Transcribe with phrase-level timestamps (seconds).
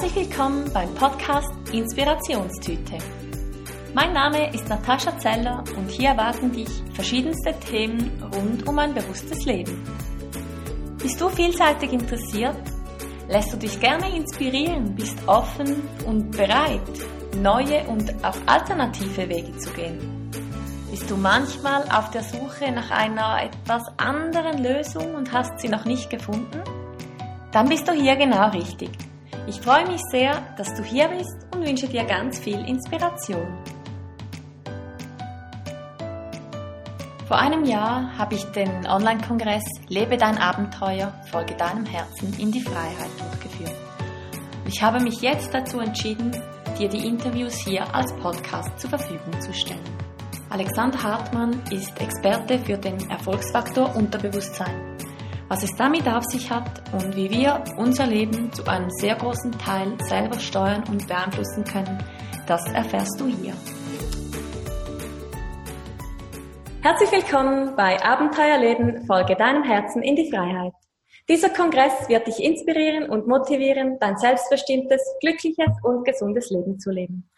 [0.00, 2.98] Herzlich willkommen beim Podcast Inspirationstüte.
[3.94, 9.44] Mein Name ist Natascha Zeller und hier erwarten dich verschiedenste Themen rund um ein bewusstes
[9.44, 9.82] Leben.
[11.02, 12.62] Bist du vielseitig interessiert?
[13.28, 16.80] Lässt du dich gerne inspirieren, bist offen und bereit,
[17.42, 20.30] neue und auch alternative Wege zu gehen?
[20.92, 25.86] Bist du manchmal auf der Suche nach einer etwas anderen Lösung und hast sie noch
[25.86, 26.62] nicht gefunden?
[27.50, 28.90] Dann bist du hier genau richtig.
[29.48, 33.64] Ich freue mich sehr, dass du hier bist und wünsche dir ganz viel Inspiration.
[37.26, 42.60] Vor einem Jahr habe ich den Online-Kongress Lebe dein Abenteuer, folge deinem Herzen in die
[42.60, 43.74] Freiheit durchgeführt.
[44.66, 46.30] Ich habe mich jetzt dazu entschieden,
[46.78, 49.80] dir die Interviews hier als Podcast zur Verfügung zu stellen.
[50.50, 54.97] Alexander Hartmann ist Experte für den Erfolgsfaktor Unterbewusstsein
[55.48, 59.52] was es damit auf sich hat und wie wir unser Leben zu einem sehr großen
[59.52, 61.98] Teil selber steuern und beeinflussen können,
[62.46, 63.54] das erfährst du hier.
[66.82, 70.72] Herzlich willkommen bei Abenteuerleben, folge deinem Herzen in die Freiheit.
[71.28, 77.28] Dieser Kongress wird dich inspirieren und motivieren, dein selbstbestimmtes, glückliches und gesundes Leben zu leben.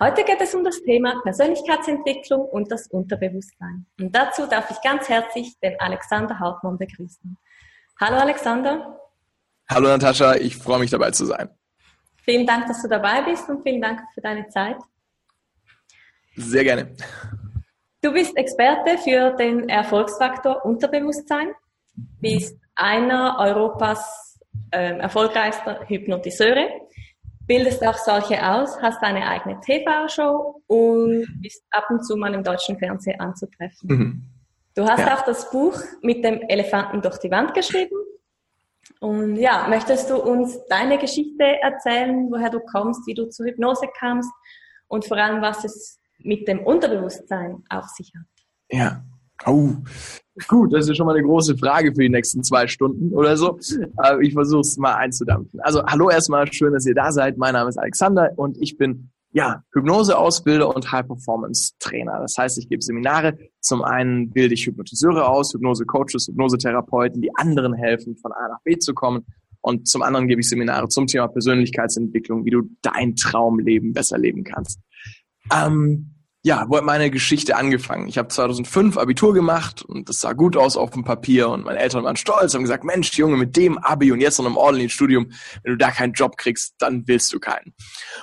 [0.00, 3.86] Heute geht es um das Thema Persönlichkeitsentwicklung und das Unterbewusstsein.
[4.00, 7.36] Und dazu darf ich ganz herzlich den Alexander Hartmann begrüßen.
[8.04, 8.98] Hallo Alexander.
[9.70, 11.48] Hallo Natascha, ich freue mich dabei zu sein.
[12.24, 14.74] Vielen Dank, dass du dabei bist und vielen Dank für deine Zeit.
[16.34, 16.96] Sehr gerne.
[18.00, 21.52] Du bist Experte für den Erfolgsfaktor Unterbewusstsein,
[22.20, 24.36] bist einer Europas
[24.72, 26.70] äh, erfolgreichster Hypnotiseure,
[27.46, 32.42] bildest auch solche aus, hast eine eigene TV-Show und bist ab und zu mal im
[32.42, 33.88] deutschen Fernsehen anzutreffen.
[33.88, 34.31] Mhm.
[34.74, 35.16] Du hast ja.
[35.16, 37.96] auch das Buch mit dem Elefanten durch die Wand geschrieben.
[39.00, 43.86] Und ja, möchtest du uns deine Geschichte erzählen, woher du kommst, wie du zur Hypnose
[43.98, 44.30] kamst
[44.88, 48.26] und vor allem, was es mit dem Unterbewusstsein auf sich hat?
[48.70, 49.04] Ja.
[49.44, 49.70] Oh,
[50.46, 53.58] gut, das ist schon mal eine große Frage für die nächsten zwei Stunden oder so.
[53.96, 55.60] Aber ich versuche es mal einzudampfen.
[55.60, 57.38] Also, hallo erstmal, schön, dass ihr da seid.
[57.38, 62.20] Mein Name ist Alexander und ich bin ja, Hypnoseausbilder und High-Performance-Trainer.
[62.20, 63.38] Das heißt, ich gebe Seminare.
[63.60, 68.78] Zum einen bilde ich Hypnotiseure aus, Hypnose-Coaches, Hypnosetherapeuten, die anderen helfen, von A nach B
[68.78, 69.26] zu kommen.
[69.62, 74.44] Und zum anderen gebe ich Seminare zum Thema Persönlichkeitsentwicklung, wie du dein Traumleben besser leben
[74.44, 74.80] kannst.
[75.54, 76.14] Ähm,
[76.44, 78.08] ja, wo hat meine Geschichte angefangen?
[78.08, 81.78] Ich habe 2005 Abitur gemacht und das sah gut aus auf dem Papier und meine
[81.78, 84.90] Eltern waren stolz und gesagt, Mensch, Junge, mit dem Abi und jetzt noch einem ordentlichen
[84.90, 85.30] Studium,
[85.62, 87.74] wenn du da keinen Job kriegst, dann willst du keinen.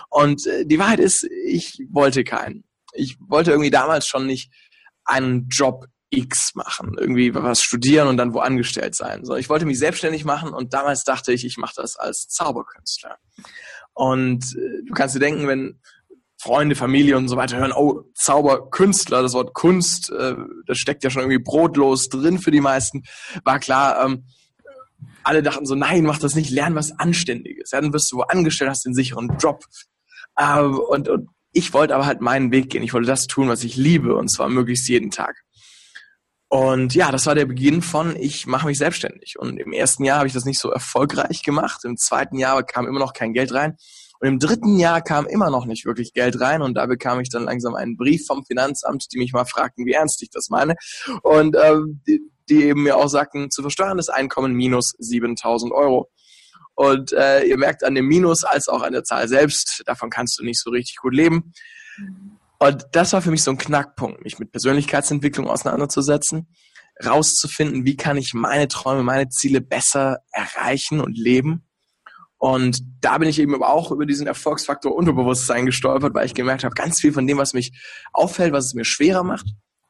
[0.10, 2.66] Und äh, die Wahrheit ist, ich wollte keinen.
[2.94, 4.52] Ich wollte irgendwie damals schon nicht
[5.06, 9.24] einen Job X machen, irgendwie was studieren und dann wo angestellt sein.
[9.24, 13.18] So, ich wollte mich selbstständig machen und damals dachte ich, ich mache das als Zauberkünstler.
[13.94, 15.80] Und äh, du kannst dir denken, wenn
[16.42, 20.36] Freunde, Familie und so weiter hören, oh, Zauberkünstler, das Wort Kunst, äh,
[20.66, 23.04] das steckt ja schon irgendwie brotlos drin für die meisten,
[23.44, 24.24] war klar, ähm,
[25.24, 27.72] alle dachten so, nein, mach das nicht, lern was Anständiges.
[27.72, 29.66] Ja, dann wirst du wo angestellt, hast den sicheren Job.
[30.38, 32.84] Äh, und, und ich wollte aber halt meinen Weg gehen.
[32.84, 35.44] Ich wollte das tun, was ich liebe, und zwar möglichst jeden Tag.
[36.48, 39.38] Und ja, das war der Beginn von, ich mache mich selbstständig.
[39.38, 41.84] Und im ersten Jahr habe ich das nicht so erfolgreich gemacht.
[41.84, 43.78] Im zweiten Jahr kam immer noch kein Geld rein.
[44.20, 47.30] Und im dritten Jahr kam immer noch nicht wirklich Geld rein und da bekam ich
[47.30, 50.76] dann langsam einen Brief vom Finanzamt, die mich mal fragten, wie ernst ich das meine.
[51.24, 56.10] Und äh, die, die eben mir auch sagten, zu versteuerndes Einkommen minus 7000 Euro.
[56.76, 60.40] Und äh, ihr merkt an dem Minus als auch an der Zahl selbst, davon kannst
[60.40, 61.54] du nicht so richtig gut leben.
[62.58, 66.48] Und das war für mich so ein Knackpunkt, mich mit Persönlichkeitsentwicklung auseinanderzusetzen,
[67.06, 71.69] rauszufinden, wie kann ich meine Träume, meine Ziele besser erreichen und leben
[72.40, 76.74] und da bin ich eben auch über diesen Erfolgsfaktor Unterbewusstsein gestolpert, weil ich gemerkt habe,
[76.74, 77.78] ganz viel von dem, was mich
[78.14, 79.46] auffällt, was es mir schwerer macht,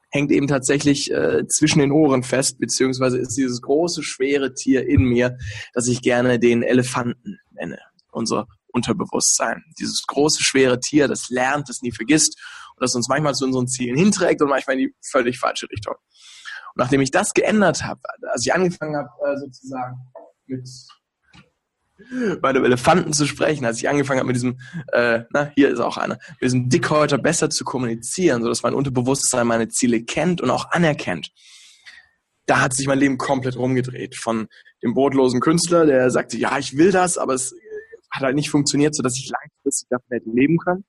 [0.09, 5.03] hängt eben tatsächlich äh, zwischen den Ohren fest, beziehungsweise ist dieses große, schwere Tier in
[5.03, 5.37] mir,
[5.73, 7.77] das ich gerne den Elefanten nenne,
[8.11, 9.63] unser Unterbewusstsein.
[9.79, 12.35] Dieses große, schwere Tier, das lernt, das nie vergisst
[12.75, 15.93] und das uns manchmal zu unseren Zielen hinträgt und manchmal in die völlig falsche Richtung.
[15.93, 18.01] Und nachdem ich das geändert habe,
[18.31, 19.97] als ich angefangen habe, äh, sozusagen
[20.47, 20.67] mit
[22.41, 24.59] bei dem Elefanten zu sprechen, als ich angefangen habe mit diesem,
[24.91, 29.47] äh, na, hier ist auch einer, mit diesem Dickhäuter besser zu kommunizieren, sodass mein Unterbewusstsein
[29.47, 31.31] meine Ziele kennt und auch anerkennt.
[32.45, 34.15] Da hat sich mein Leben komplett rumgedreht.
[34.15, 34.47] Von
[34.81, 37.53] dem brotlosen Künstler, der sagte, ja, ich will das, aber es
[38.09, 40.83] hat halt nicht funktioniert, sodass ich langfristig davon hätte leben können,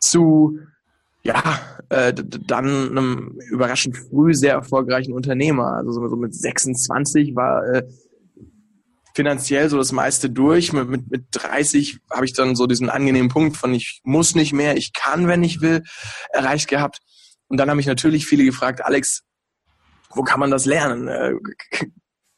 [0.00, 0.58] zu
[1.22, 1.60] ja,
[1.90, 5.74] äh, dann einem überraschend früh sehr erfolgreichen Unternehmer.
[5.74, 7.82] Also so mit 26 war äh,
[9.14, 10.72] finanziell so das meiste durch.
[10.72, 14.52] Mit, mit, mit 30 habe ich dann so diesen angenehmen Punkt von ich muss nicht
[14.52, 15.82] mehr, ich kann, wenn ich will,
[16.30, 17.00] erreicht gehabt.
[17.48, 19.22] Und dann haben mich natürlich viele gefragt, Alex,
[20.10, 21.08] wo kann man das lernen?
[21.08, 21.32] Äh,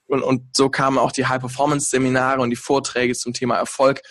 [0.06, 4.02] und, und so kamen auch die High-Performance-Seminare und die Vorträge zum Thema Erfolg,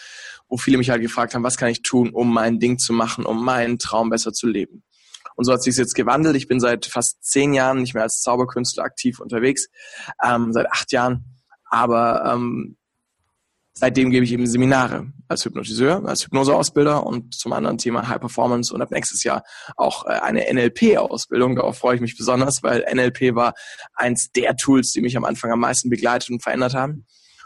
[0.47, 3.25] wo viele mich halt gefragt haben, was kann ich tun, um mein Ding zu machen,
[3.25, 4.83] um meinen Traum besser zu leben.
[5.35, 6.35] Und so hat sich jetzt gewandelt.
[6.35, 9.67] Ich bin seit fast zehn Jahren nicht mehr als Zauberkünstler aktiv unterwegs,
[10.23, 11.30] ähm, seit acht Jahren.
[11.71, 12.77] Aber ähm,
[13.73, 18.73] seitdem gebe ich eben Seminare als Hypnotiseur, als Hypnoseausbilder und zum anderen Thema High Performance
[18.73, 19.43] und ab nächstes Jahr
[19.77, 21.55] auch äh, eine NLP-Ausbildung.
[21.55, 23.53] Darauf freue ich mich besonders, weil NLP war
[23.93, 27.05] eins der Tools, die mich am Anfang am meisten begleitet und verändert haben.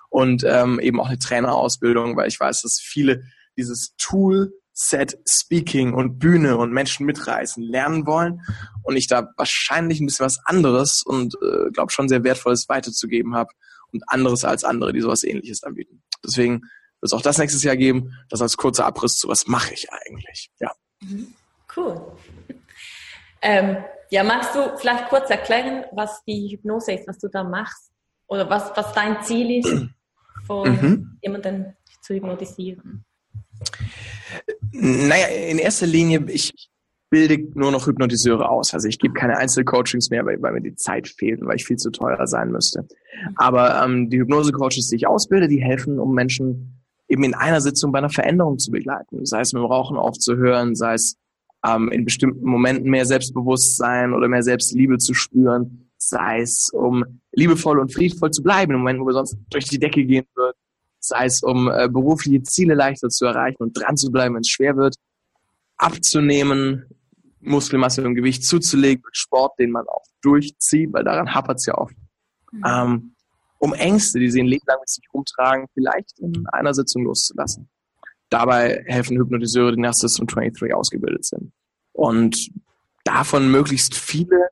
[0.09, 3.23] Und ähm, eben auch eine Trainerausbildung, weil ich weiß, dass viele
[3.57, 8.41] dieses Tool Set Speaking und Bühne und Menschen mitreißen lernen wollen
[8.83, 13.35] und ich da wahrscheinlich ein bisschen was anderes und äh, glaube schon sehr wertvolles weiterzugeben
[13.35, 13.51] habe
[13.95, 16.03] und anderes als andere, die sowas ähnliches anbieten.
[16.23, 16.71] Deswegen wird
[17.01, 18.13] es auch das nächstes Jahr geben.
[18.29, 20.51] Das als kurzer Abriss zu, was mache ich eigentlich?
[20.59, 20.71] Ja.
[21.01, 21.33] Mhm.
[21.75, 22.01] Cool.
[23.41, 23.77] Ähm,
[24.09, 27.91] ja, magst du vielleicht kurz erklären, was die Hypnose ist, was du da machst?
[28.27, 29.87] Oder was, was dein Ziel ist,
[30.47, 31.17] von mhm.
[31.21, 33.05] jemanden zu hypnotisieren?
[34.71, 36.69] Naja, in erster Linie, ich
[37.09, 38.73] bilde nur noch Hypnotiseure aus.
[38.73, 41.65] Also ich gebe keine Einzelcoachings mehr, weil, weil mir die Zeit fehlt und weil ich
[41.65, 42.87] viel zu teuer sein müsste.
[43.35, 47.91] Aber ähm, die Hypnose-Coaches, die ich ausbilde, die helfen, um Menschen eben in einer Sitzung
[47.91, 49.25] bei einer Veränderung zu begleiten.
[49.25, 51.17] Sei es mit dem Rauchen aufzuhören, sei es
[51.65, 57.79] ähm, in bestimmten Momenten mehr Selbstbewusstsein oder mehr Selbstliebe zu spüren, sei es um liebevoll
[57.79, 60.57] und friedvoll zu bleiben, in Momenten, wo wir sonst durch die Decke gehen würden,
[60.99, 64.49] sei es um äh, berufliche Ziele leichter zu erreichen und dran zu bleiben, wenn es
[64.49, 64.95] schwer wird,
[65.77, 66.85] abzunehmen,
[67.39, 71.75] Muskelmasse und Gewicht zuzulegen mit Sport, den man auch durchzieht, weil daran hapert es ja
[71.75, 71.95] oft.
[72.51, 72.63] Mhm.
[72.65, 73.15] Ähm,
[73.59, 77.69] um Ängste, die sie ein Leben lang mit sich rumtragen, vielleicht in einer Sitzung loszulassen.
[78.29, 81.51] Dabei helfen Hypnotiseure, die nach System 23 ausgebildet sind.
[81.93, 82.49] Und
[83.03, 84.49] davon möglichst viele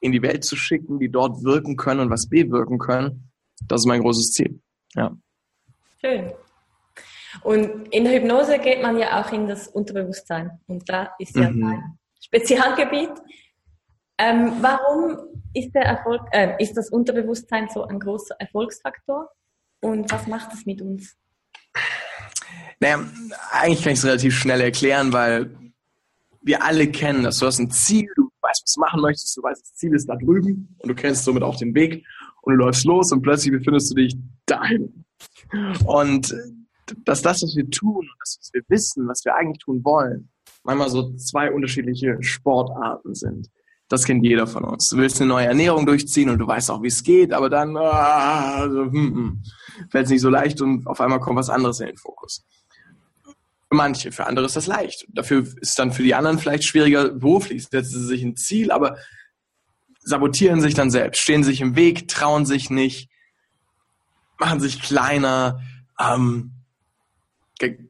[0.00, 3.30] in die Welt zu schicken, die dort wirken können und was bewirken können,
[3.66, 4.60] das ist mein großes Ziel.
[4.94, 5.16] Ja.
[6.00, 6.32] Schön.
[7.42, 10.60] Und in der Hypnose geht man ja auch in das Unterbewusstsein.
[10.66, 11.60] Und da ist ja mhm.
[11.60, 13.10] mein Spezialgebiet.
[14.18, 15.18] Ähm, warum
[15.54, 19.30] ist, der Erfolg, äh, ist das Unterbewusstsein so ein großer Erfolgsfaktor?
[19.80, 21.16] Und was macht es mit uns?
[22.80, 23.00] Naja,
[23.50, 25.50] eigentlich kann ich es relativ schnell erklären, weil
[26.42, 27.38] wir alle kennen das.
[27.38, 30.08] Du hast ein Ziel, du weißt, was du machen möchtest, du weißt, das Ziel ist
[30.08, 32.04] da drüben und du kennst somit auch den Weg
[32.42, 34.16] und du läufst los und plötzlich befindest du dich
[34.46, 35.04] dahin.
[35.84, 36.34] Und
[37.04, 40.30] dass das, was wir tun und das, was wir wissen, was wir eigentlich tun wollen,
[40.64, 43.48] manchmal so zwei unterschiedliche Sportarten sind.
[43.88, 44.88] Das kennt jeder von uns.
[44.88, 47.76] Du willst eine neue Ernährung durchziehen und du weißt auch, wie es geht, aber dann
[47.76, 49.42] ah, also, hm, hm,
[49.90, 52.44] fällt es nicht so leicht und auf einmal kommt was anderes in den Fokus.
[53.24, 55.06] Für manche, für andere ist das leicht.
[55.08, 57.66] Dafür ist dann für die anderen vielleicht schwieriger beruflich.
[57.66, 58.96] Setzen sie sich ein Ziel, aber
[60.02, 63.10] sabotieren sich dann selbst, stehen sich im Weg, trauen sich nicht,
[64.38, 65.60] machen sich kleiner,
[65.98, 66.52] ähm,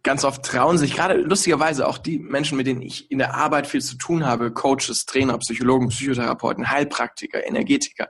[0.02, 3.67] ganz oft trauen sich, gerade lustigerweise auch die Menschen, mit denen ich in der Arbeit
[3.67, 8.08] viel zu tun habe, Coaches, Trainer, Psychologen, Psychotherapeuten, Heilpraktiker, Energetiker,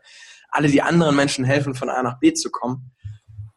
[0.50, 2.92] alle die anderen Menschen helfen, von A nach B zu kommen,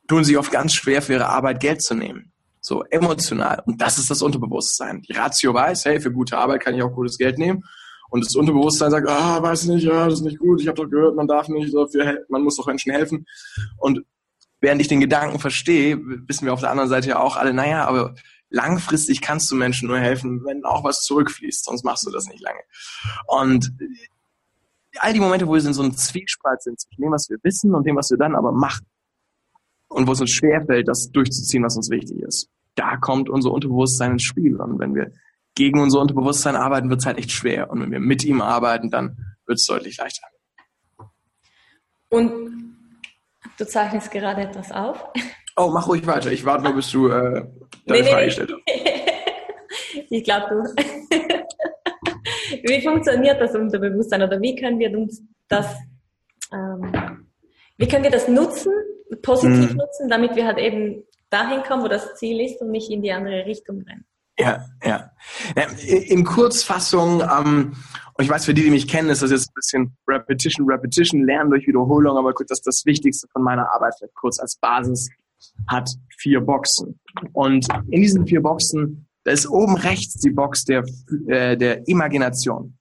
[0.07, 2.33] tun sich oft ganz schwer für ihre Arbeit Geld zu nehmen.
[2.59, 3.61] So emotional.
[3.65, 5.01] Und das ist das Unterbewusstsein.
[5.01, 7.63] Die Ratio weiß, hey, für gute Arbeit kann ich auch gutes Geld nehmen.
[8.09, 10.89] Und das Unterbewusstsein sagt, ah, weiß nicht, ja, das ist nicht gut, ich habe doch
[10.89, 13.25] gehört, man darf nicht, dafür, man muss doch Menschen helfen.
[13.77, 14.05] Und
[14.63, 17.85] während ich den Gedanken verstehe, wissen wir auf der anderen Seite ja auch alle, naja,
[17.85, 18.15] aber
[18.49, 22.41] langfristig kannst du Menschen nur helfen, wenn auch was zurückfließt, sonst machst du das nicht
[22.41, 22.61] lange.
[23.27, 23.73] Und
[24.99, 27.75] all die Momente, wo wir in so einem Zwiespalt sind zwischen dem, was wir wissen
[27.75, 28.85] und dem, was wir dann aber machen,
[29.89, 34.13] und wo es uns schwerfällt, das durchzuziehen, was uns wichtig ist, da kommt unser Unterbewusstsein
[34.13, 34.55] ins Spiel.
[34.55, 35.11] Und wenn wir
[35.55, 37.69] gegen unser Unterbewusstsein arbeiten, wird es halt echt schwer.
[37.69, 40.25] Und wenn wir mit ihm arbeiten, dann wird es deutlich leichter.
[42.09, 42.73] Und
[43.57, 45.03] Du zeichnest gerade etwas auf.
[45.55, 46.31] Oh, mach ruhig weiter.
[46.31, 47.45] Ich warte nur, bis du äh,
[47.85, 48.63] deine nee, Frage gestellt hast.
[50.09, 50.63] ich glaube, du.
[52.63, 55.75] wie funktioniert das Unterbewusstsein oder wie können wir uns das,
[56.51, 57.27] ähm,
[57.77, 58.73] wie können wir das nutzen,
[59.21, 59.77] positiv hm.
[59.77, 63.11] nutzen, damit wir halt eben dahin kommen, wo das Ziel ist und nicht in die
[63.11, 64.05] andere Richtung rennen?
[64.37, 65.11] Ja, ja.
[65.55, 67.73] ja in Kurzfassung, ähm,
[68.15, 71.25] und ich weiß, für die, die mich kennen, ist das jetzt ein bisschen Repetition, Repetition,
[71.25, 74.55] Lernen durch Wiederholung, aber kurz, das ist das Wichtigste von meiner Arbeit, vielleicht kurz als
[74.57, 75.09] Basis,
[75.67, 76.99] hat vier Boxen.
[77.33, 80.83] Und in diesen vier Boxen, da ist oben rechts die Box der,
[81.27, 82.77] äh, der Imagination.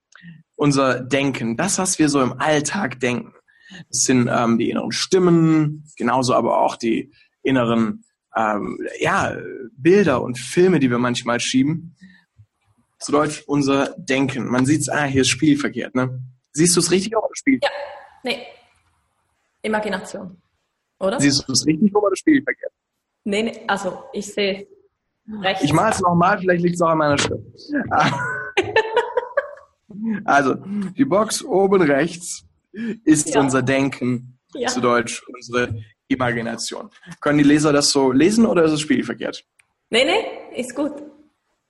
[0.56, 3.32] Unser Denken, das, was wir so im Alltag denken.
[3.88, 7.10] Das sind ähm, die inneren Stimmen, genauso aber auch die
[7.42, 8.04] inneren
[8.36, 9.36] ähm, ja,
[9.76, 11.96] Bilder und Filme, die wir manchmal schieben.
[12.98, 14.46] Zu Deutsch unser Denken.
[14.46, 15.94] Man sieht es, ah, hier ist spiegelverkehrt.
[15.94, 16.20] Ne?
[16.52, 17.58] Siehst du es richtig oder Spiel?
[17.62, 17.70] Ja,
[18.22, 18.46] nee.
[19.62, 20.40] Imagination.
[21.00, 21.20] Oder?
[21.20, 22.72] Siehst du es richtig oder spiegelverkehrt?
[23.24, 24.66] Nee, nee, also ich sehe
[25.40, 25.64] rechts.
[25.64, 27.44] Ich mache es nochmal, vielleicht liegt es auch an meiner Schrift.
[30.24, 32.44] also, die Box oben rechts
[33.04, 33.40] ist ja.
[33.40, 34.68] unser Denken, ja.
[34.68, 36.90] zu Deutsch unsere Imagination.
[37.20, 39.44] Können die Leser das so lesen oder ist es spiegelverkehrt?
[39.90, 40.92] Nee, nee, ist gut.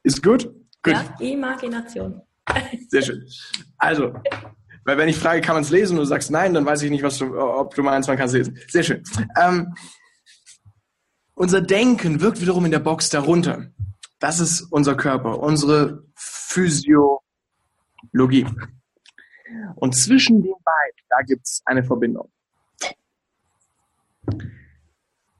[0.03, 0.45] Ist gut?
[0.83, 0.95] Gut.
[0.95, 2.21] Ja, Imagination.
[2.89, 3.27] Sehr schön.
[3.79, 4.13] Also,
[4.85, 6.91] weil wenn ich frage, kann man es lesen und du sagst nein, dann weiß ich
[6.91, 8.59] nicht, was du, ob du meinst, man kann es lesen.
[8.69, 9.03] Sehr schön.
[9.41, 9.75] Ähm,
[11.35, 13.67] unser Denken wirkt wiederum in der Box darunter.
[14.19, 17.21] Das ist unser Körper, unsere Physiologie.
[19.77, 22.31] Und zwischen den beiden, da gibt es eine Verbindung.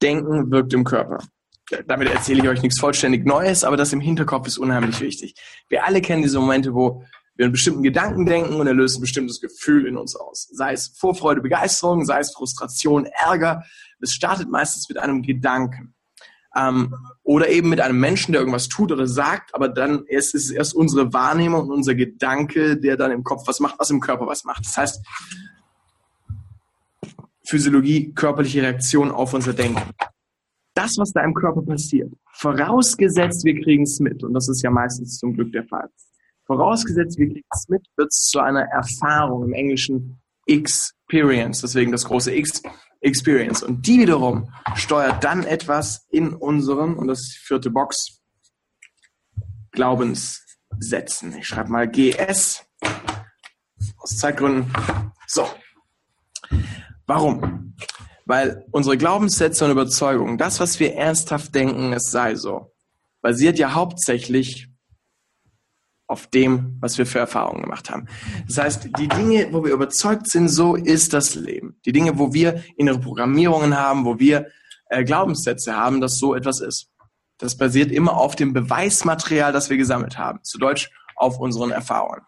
[0.01, 1.19] Denken wirkt im Körper.
[1.87, 5.35] Damit erzähle ich euch nichts vollständig Neues, aber das im Hinterkopf ist unheimlich wichtig.
[5.69, 9.01] Wir alle kennen diese Momente, wo wir einen bestimmten Gedanken denken und er löst ein
[9.01, 10.49] bestimmtes Gefühl in uns aus.
[10.53, 13.65] Sei es Vorfreude, Begeisterung, sei es Frustration, Ärger.
[14.01, 15.95] Es startet meistens mit einem Gedanken.
[16.55, 20.51] Ähm, oder eben mit einem Menschen, der irgendwas tut oder sagt, aber dann ist es
[20.51, 24.27] erst unsere Wahrnehmung und unser Gedanke, der dann im Kopf was macht, was im Körper
[24.27, 24.67] was macht.
[24.67, 25.07] Das heißt,
[27.53, 29.83] Physiologie, körperliche Reaktion auf unser Denken.
[30.73, 34.71] Das, was da im Körper passiert, vorausgesetzt, wir kriegen es mit, und das ist ja
[34.71, 35.87] meistens zum Glück der Fall,
[36.47, 42.07] vorausgesetzt, wir kriegen es mit, wird es zu einer Erfahrung, im Englischen Experience, deswegen das
[42.07, 42.63] große X,
[43.03, 43.63] Experience.
[43.63, 48.23] Und die wiederum steuert dann etwas in unserem, und das vierte Box,
[49.73, 51.37] Glaubenssätzen.
[51.37, 52.65] Ich schreibe mal GS
[53.99, 54.73] aus Zeitgründen.
[55.27, 55.47] So,
[57.15, 57.75] Warum?
[58.25, 62.73] Weil unsere Glaubenssätze und Überzeugungen, das, was wir ernsthaft denken, es sei so,
[63.21, 64.69] basiert ja hauptsächlich
[66.07, 68.09] auf dem, was wir für Erfahrungen gemacht haben.
[68.47, 71.79] Das heißt, die Dinge, wo wir überzeugt sind, so ist das Leben.
[71.85, 74.47] Die Dinge, wo wir innere Programmierungen haben, wo wir
[74.87, 76.89] äh, Glaubenssätze haben, dass so etwas ist.
[77.37, 80.43] Das basiert immer auf dem Beweismaterial, das wir gesammelt haben.
[80.45, 82.23] Zu Deutsch auf unseren Erfahrungen.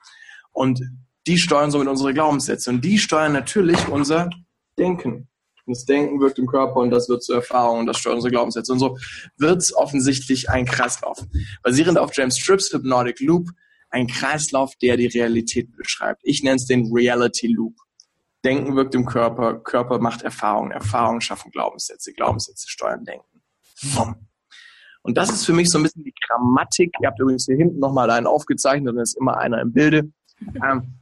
[0.53, 0.83] Und
[1.27, 2.69] die steuern somit unsere Glaubenssätze.
[2.69, 4.29] Und die steuern natürlich unser
[4.79, 5.29] Denken.
[5.67, 8.31] Und das Denken wirkt im Körper und das wird zur Erfahrung und das steuert unsere
[8.31, 8.73] Glaubenssätze.
[8.73, 8.99] Und so
[9.39, 11.19] wird es offensichtlich ein Kreislauf.
[11.63, 13.49] Basierend auf James Stripps Hypnotic Loop,
[13.91, 16.21] ein Kreislauf, der die Realität beschreibt.
[16.25, 17.77] Ich nenne es den Reality Loop.
[18.45, 23.43] Denken wirkt im Körper, Körper macht Erfahrung, Erfahrungen schaffen Glaubenssätze, Glaubenssätze steuern Denken.
[25.03, 26.95] Und das ist für mich so ein bisschen die Grammatik.
[27.01, 30.11] Ihr habt übrigens hier hinten nochmal einen aufgezeichnet und ist immer einer im Bilde.
[30.63, 30.95] Ähm,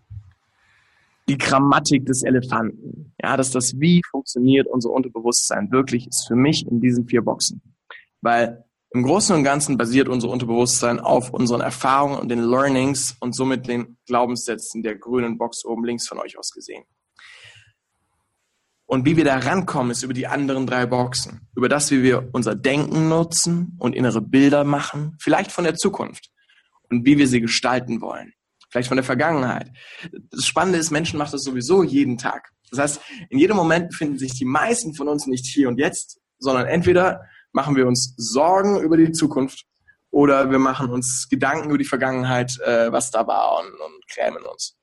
[1.32, 3.14] die Grammatik des Elefanten.
[3.22, 7.62] Ja, dass das Wie funktioniert unser Unterbewusstsein wirklich ist für mich in diesen vier Boxen.
[8.20, 13.34] Weil im Großen und Ganzen basiert unser Unterbewusstsein auf unseren Erfahrungen und den Learnings und
[13.34, 16.84] somit den Glaubenssätzen der grünen Box oben links von euch aus gesehen.
[18.84, 21.48] Und wie wir da rankommen, ist über die anderen drei Boxen.
[21.56, 26.30] Über das, wie wir unser Denken nutzen und innere Bilder machen, vielleicht von der Zukunft
[26.90, 28.34] und wie wir sie gestalten wollen
[28.72, 29.70] vielleicht von der Vergangenheit.
[30.30, 32.50] Das Spannende ist, Menschen machen das sowieso jeden Tag.
[32.70, 36.20] Das heißt, in jedem Moment befinden sich die meisten von uns nicht hier und jetzt,
[36.38, 37.20] sondern entweder
[37.52, 39.66] machen wir uns Sorgen über die Zukunft
[40.10, 44.42] oder wir machen uns Gedanken über die Vergangenheit, äh, was da war und, und krämen
[44.42, 44.78] uns.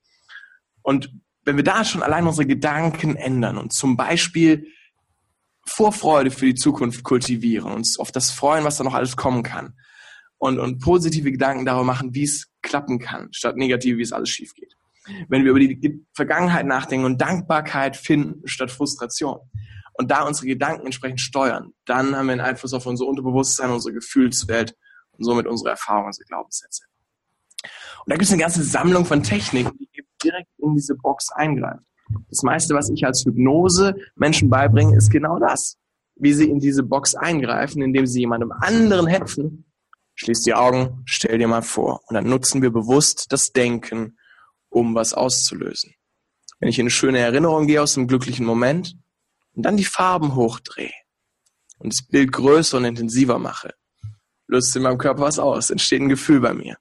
[0.84, 1.12] Und
[1.43, 4.67] wenn wir da schon allein unsere Gedanken ändern und zum Beispiel
[5.65, 9.74] Vorfreude für die Zukunft kultivieren, uns auf das freuen, was da noch alles kommen kann
[10.39, 14.29] und, und positive Gedanken darüber machen, wie es klappen kann, statt negativ, wie es alles
[14.29, 14.75] schief geht.
[15.27, 19.39] Wenn wir über die Vergangenheit nachdenken und Dankbarkeit finden statt Frustration
[19.93, 23.93] und da unsere Gedanken entsprechend steuern, dann haben wir einen Einfluss auf unser Unterbewusstsein, unsere
[23.93, 24.75] Gefühlswelt
[25.12, 26.84] und somit unsere Erfahrungen, unsere Glaubenssätze.
[27.63, 31.31] Und da gibt es eine ganze Sammlung von Techniken, die eben direkt in diese Box
[31.31, 31.86] eingreift.
[32.29, 35.77] Das meiste, was ich als Hypnose Menschen beibringe, ist genau das.
[36.15, 39.65] Wie sie in diese Box eingreifen, indem sie jemandem anderen helfen,
[40.22, 42.02] Schließ die Augen, stell dir mal vor.
[42.08, 44.18] Und dann nutzen wir bewusst das Denken,
[44.68, 45.96] um was auszulösen.
[46.60, 48.98] Wenn ich in eine schöne Erinnerung gehe aus einem glücklichen Moment
[49.54, 50.92] und dann die Farben hochdrehe
[51.78, 53.76] und das Bild größer und intensiver mache,
[54.48, 56.76] löst in meinem Körper was aus, entsteht ein Gefühl bei mir.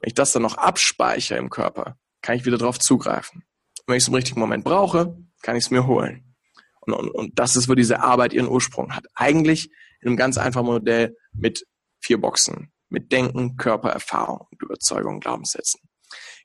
[0.00, 3.44] Wenn ich das dann noch abspeichere im Körper, kann ich wieder darauf zugreifen.
[3.78, 6.34] Und wenn ich es im richtigen Moment brauche, kann ich es mir holen.
[6.80, 9.06] Und, und, und das ist, wo diese Arbeit ihren Ursprung hat.
[9.14, 9.70] Eigentlich
[10.00, 11.64] in einem ganz einfachen Modell mit
[12.00, 15.80] vier Boxen mit Denken, Körper, Erfahrung und Überzeugung, Glaubenssätzen.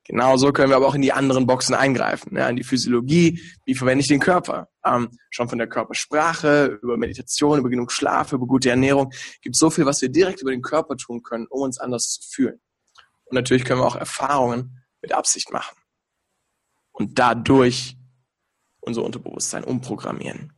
[0.06, 3.76] Genauso können wir aber auch in die anderen Boxen eingreifen, ja, in die Physiologie, wie
[3.76, 4.70] verwende ich den Körper.
[4.86, 9.12] Ähm, schon von der Körpersprache, über Meditation, über genug Schlaf, über gute Ernährung,
[9.42, 12.30] gibt so viel, was wir direkt über den Körper tun können, um uns anders zu
[12.30, 12.62] fühlen.
[13.26, 15.76] Und natürlich können wir auch Erfahrungen mit Absicht machen
[16.94, 17.98] und dadurch
[18.80, 20.54] unser Unterbewusstsein umprogrammieren.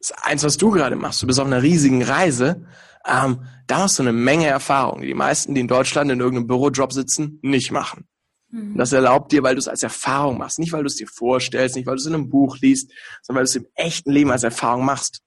[0.00, 1.22] Das ist eins, was du gerade machst.
[1.22, 2.66] Du bist auf einer riesigen Reise.
[3.06, 6.46] Ähm, da machst du eine Menge Erfahrung, die die meisten, die in Deutschland in irgendeinem
[6.46, 8.08] Bürojob sitzen, nicht machen.
[8.54, 8.76] Mhm.
[8.76, 10.58] das erlaubt dir, weil du es als Erfahrung machst.
[10.60, 12.92] Nicht, weil du es dir vorstellst, nicht, weil du es in einem Buch liest,
[13.22, 15.22] sondern weil du es im echten Leben als Erfahrung machst.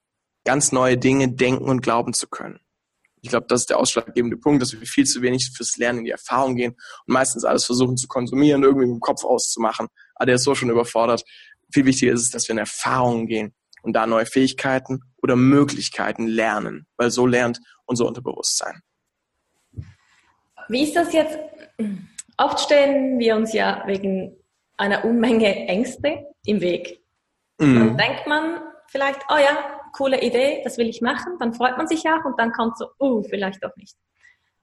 [0.45, 2.59] Ganz neue Dinge denken und glauben zu können.
[3.21, 6.05] Ich glaube, das ist der ausschlaggebende Punkt, dass wir viel zu wenig fürs Lernen in
[6.05, 9.87] die Erfahrung gehen und meistens alles versuchen zu konsumieren, irgendwie im Kopf auszumachen.
[10.15, 11.23] Aber ah, der ist so schon überfordert.
[11.73, 13.53] Viel wichtiger ist es, dass wir in Erfahrungen gehen
[13.87, 18.81] und da neue Fähigkeiten oder Möglichkeiten lernen, weil so lernt unser Unterbewusstsein.
[20.67, 21.39] Wie ist das jetzt?
[22.35, 24.35] Oft stellen wir uns ja wegen
[24.75, 27.01] einer Unmenge Ängste im Weg.
[27.59, 27.75] Mhm.
[27.75, 31.87] Dann denkt man vielleicht, oh ja, coole Idee, das will ich machen, dann freut man
[31.87, 33.95] sich auch und dann kommt so, uh, vielleicht doch nicht.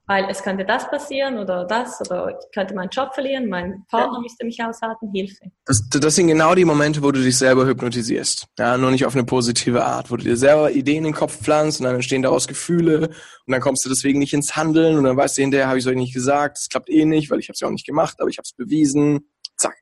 [0.07, 4.21] Weil es könnte das passieren oder das oder ich könnte meinen Job verlieren, mein Partner
[4.21, 5.51] müsste mich aushalten, Hilfe.
[5.65, 8.45] Das, das sind genau die Momente, wo du dich selber hypnotisierst.
[8.59, 11.41] Ja, nur nicht auf eine positive Art, wo du dir selber Ideen in den Kopf
[11.41, 15.05] pflanzt und dann entstehen daraus Gefühle und dann kommst du deswegen nicht ins Handeln und
[15.05, 17.39] dann weißt du hinterher, habe ich es euch nicht gesagt, es klappt eh nicht, weil
[17.39, 19.29] ich habe es ja auch nicht gemacht, aber ich habe es bewiesen.
[19.57, 19.75] Zack.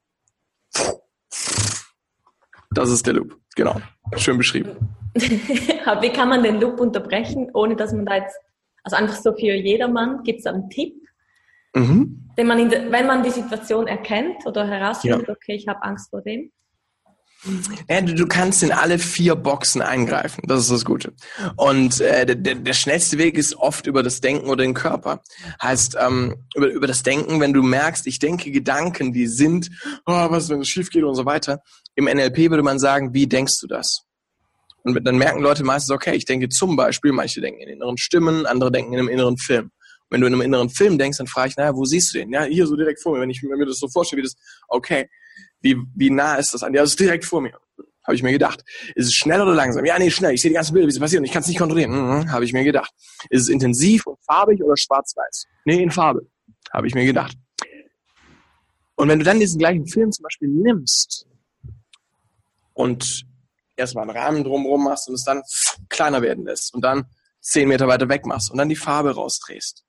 [2.72, 3.38] Das ist der Loop.
[3.56, 3.80] Genau.
[4.16, 4.96] Schön beschrieben.
[5.16, 8.36] Wie kann man den Loop unterbrechen, ohne dass man da jetzt,
[8.84, 10.96] also einfach so für jedermann, gibt es einen Tipp,
[11.74, 12.30] mhm.
[12.38, 15.34] den man, de, wenn man die Situation erkennt oder herausfindet, ja.
[15.34, 16.52] okay, ich habe Angst vor dem,
[17.90, 20.44] ja, du, du kannst in alle vier Boxen eingreifen.
[20.48, 21.14] Das ist das Gute.
[21.58, 25.22] Und äh, der, der schnellste Weg ist oft über das Denken oder den Körper.
[25.62, 29.70] Heißt, ähm, über, über das Denken, wenn du merkst, ich denke Gedanken, die sind,
[30.06, 31.62] oh, was, wenn es schief geht und so weiter.
[31.96, 34.06] Im NLP würde man sagen, wie denkst du das?
[34.84, 38.46] Und dann merken Leute meistens, okay, ich denke zum Beispiel, manche denken in inneren Stimmen,
[38.46, 39.66] andere denken in einem inneren Film.
[39.66, 42.20] Und wenn du in einem inneren Film denkst, dann frage ich, naja, wo siehst du
[42.20, 42.32] den?
[42.32, 43.22] Ja, hier so direkt vor mir.
[43.22, 44.36] Wenn ich mir das so vorstelle, wie das,
[44.68, 45.10] okay,
[45.62, 46.78] wie, wie nah ist das an dir?
[46.78, 47.58] Ja, das ist direkt vor mir.
[48.06, 48.64] Habe ich mir gedacht.
[48.96, 49.86] Ist es schnell oder langsam?
[49.86, 50.34] Ja, nee, schnell.
[50.34, 51.24] Ich sehe die ganzen Bilder, wie sie passieren.
[51.24, 51.92] Ich kann es nicht kontrollieren.
[51.92, 52.92] Mhm, Habe ich mir gedacht.
[53.30, 55.46] Ist es intensiv und farbig oder schwarz-weiß?
[55.64, 56.28] Nee, in Farbe.
[56.74, 57.38] Habe ich mir gedacht.
[58.96, 61.26] Und wenn du dann diesen gleichen Film zum Beispiel nimmst
[62.74, 63.26] und
[63.76, 65.42] erstmal einen Rahmen drumherum machst und es dann
[65.90, 67.06] kleiner werden lässt und dann
[67.42, 69.84] zehn Meter weiter weg machst und dann die Farbe rausdrehst,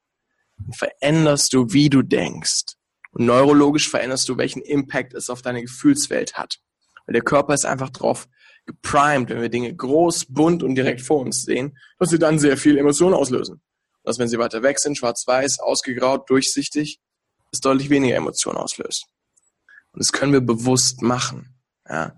[0.58, 2.74] dann veränderst du, wie du denkst.
[3.12, 6.58] Und neurologisch veränderst du, welchen Impact es auf deine Gefühlswelt hat.
[7.06, 8.26] Weil der Körper ist einfach drauf
[8.66, 12.56] geprimed, wenn wir Dinge groß, bunt und direkt vor uns sehen, dass sie dann sehr
[12.56, 13.54] viel Emotionen auslösen.
[13.54, 17.00] Und dass wenn sie weiter weg sind, schwarz-weiß, ausgegraut, durchsichtig,
[17.52, 19.06] es deutlich weniger Emotionen auslöst.
[19.92, 21.54] Und das können wir bewusst machen.
[21.88, 22.16] Ja.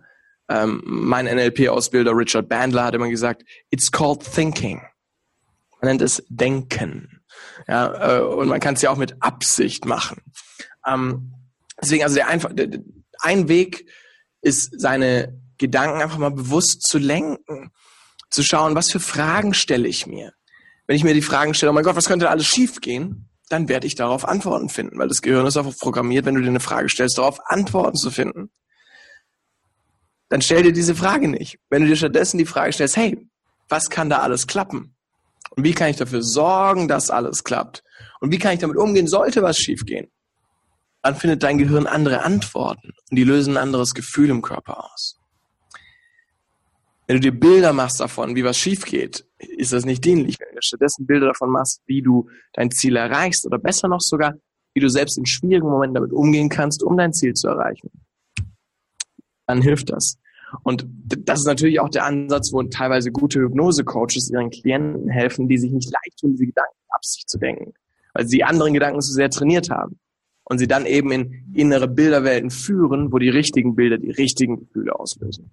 [0.48, 4.80] Ähm, mein NLP-Ausbilder Richard Bandler hat immer gesagt, it's called thinking.
[5.80, 7.22] Man nennt es Denken.
[7.68, 10.22] Ja, äh, und man kann es ja auch mit Absicht machen.
[10.86, 11.32] Ähm,
[11.80, 12.68] deswegen, also der einfach, der,
[13.20, 13.90] ein Weg
[14.40, 17.72] ist, seine Gedanken einfach mal bewusst zu lenken,
[18.30, 20.32] zu schauen, was für Fragen stelle ich mir.
[20.86, 23.86] Wenn ich mir die Fragen stelle, oh mein Gott, was könnte alles schiefgehen, dann werde
[23.86, 26.88] ich darauf Antworten finden, weil das Gehirn ist einfach programmiert, wenn du dir eine Frage
[26.88, 28.50] stellst, darauf Antworten zu finden.
[30.28, 31.58] Dann stell dir diese Frage nicht.
[31.70, 33.28] Wenn du dir stattdessen die Frage stellst, hey,
[33.68, 34.94] was kann da alles klappen?
[35.50, 37.82] Und wie kann ich dafür sorgen, dass alles klappt?
[38.20, 40.10] Und wie kann ich damit umgehen, sollte was schiefgehen?
[41.06, 45.20] dann findet dein Gehirn andere Antworten und die lösen ein anderes Gefühl im Körper aus.
[47.06, 50.36] Wenn du dir Bilder machst davon, wie was schief geht, ist das nicht dienlich.
[50.40, 54.34] Wenn du stattdessen Bilder davon machst, wie du dein Ziel erreichst oder besser noch sogar,
[54.74, 57.88] wie du selbst in schwierigen Momenten damit umgehen kannst, um dein Ziel zu erreichen,
[59.46, 60.18] dann hilft das.
[60.62, 65.58] Und das ist natürlich auch der Ansatz, wo teilweise gute Hypnose-Coaches ihren Klienten helfen, die
[65.58, 67.74] sich nicht leicht tun, diese Gedanken ab sich zu denken,
[68.14, 69.98] weil sie anderen Gedanken zu sehr trainiert haben
[70.44, 74.98] und sie dann eben in innere Bilderwelten führen, wo die richtigen Bilder die richtigen Gefühle
[74.98, 75.50] auslösen.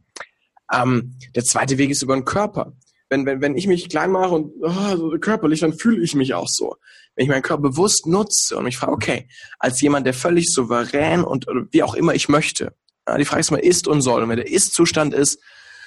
[0.71, 2.73] Ähm, der zweite Weg ist über den Körper.
[3.09, 6.47] Wenn, wenn, wenn ich mich klein mache und oh, körperlich, dann fühle ich mich auch
[6.47, 6.75] so.
[7.15, 9.27] Wenn ich meinen Körper bewusst nutze und mich frage, okay,
[9.59, 12.73] als jemand, der völlig souverän und wie auch immer ich möchte,
[13.17, 14.23] die Frage ist mal, ist und soll.
[14.23, 15.39] Und wenn der Ist-Zustand ist,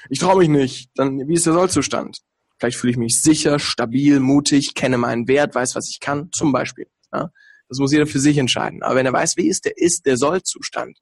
[0.08, 2.18] ich traue mich nicht, dann wie ist der Soll-Zustand?
[2.58, 6.52] Vielleicht fühle ich mich sicher, stabil, mutig, kenne meinen Wert, weiß, was ich kann, zum
[6.52, 6.86] Beispiel.
[7.12, 7.30] Ja.
[7.68, 8.82] Das muss jeder für sich entscheiden.
[8.82, 10.98] Aber wenn er weiß, wie ist der ist, der Soll-Zustand,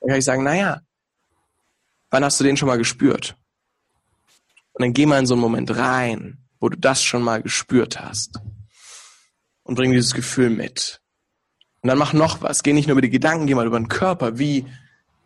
[0.00, 0.80] dann kann ich sagen, naja,
[2.10, 3.36] wann hast du den schon mal gespürt?
[4.72, 8.00] Und dann geh mal in so einen Moment rein, wo du das schon mal gespürt
[8.00, 8.40] hast.
[9.64, 11.00] Und bring dieses Gefühl mit.
[11.82, 12.62] Und dann mach noch was.
[12.62, 14.38] Geh nicht nur über die Gedanken, geh mal über den Körper.
[14.38, 14.66] Wie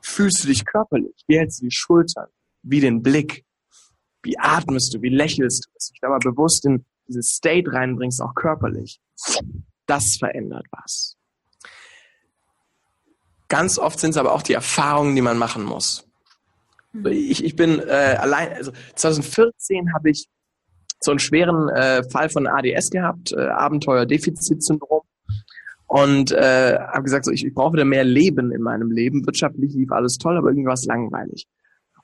[0.06, 1.14] fühlst du dich körperlich?
[1.26, 2.28] Wie hältst du die Schultern?
[2.62, 3.44] Wie den Blick?
[4.22, 5.02] Wie atmest du?
[5.02, 5.70] Wie lächelst du?
[5.74, 9.00] Dass du dich da mal bewusst in dieses State reinbringst, auch körperlich.
[9.86, 11.16] Das verändert was.
[13.48, 16.08] Ganz oft sind es aber auch die Erfahrungen, die man machen muss.
[16.92, 17.06] Mhm.
[17.06, 20.26] Ich, ich bin äh, allein, also 2014 habe ich
[21.00, 25.02] so einen schweren äh, Fall von ADS gehabt, äh, Abenteuer-Defizitsyndrom.
[25.86, 29.24] Und äh, habe gesagt, so, ich, ich brauche wieder mehr Leben in meinem Leben.
[29.24, 31.46] Wirtschaftlich lief alles toll, aber irgendwie war es langweilig.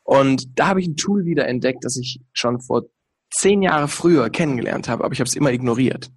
[0.05, 2.85] Und da habe ich ein Tool wieder entdeckt, das ich schon vor
[3.31, 6.11] zehn Jahre früher kennengelernt habe, aber ich habe es immer ignoriert.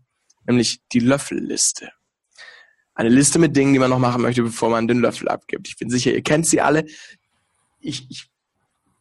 [0.47, 1.89] Nämlich die Löffelliste.
[2.93, 5.67] Eine Liste mit Dingen, die man noch machen möchte, bevor man den Löffel abgibt.
[5.67, 6.86] Ich bin sicher, ihr kennt sie alle.
[7.80, 8.30] Ich, ich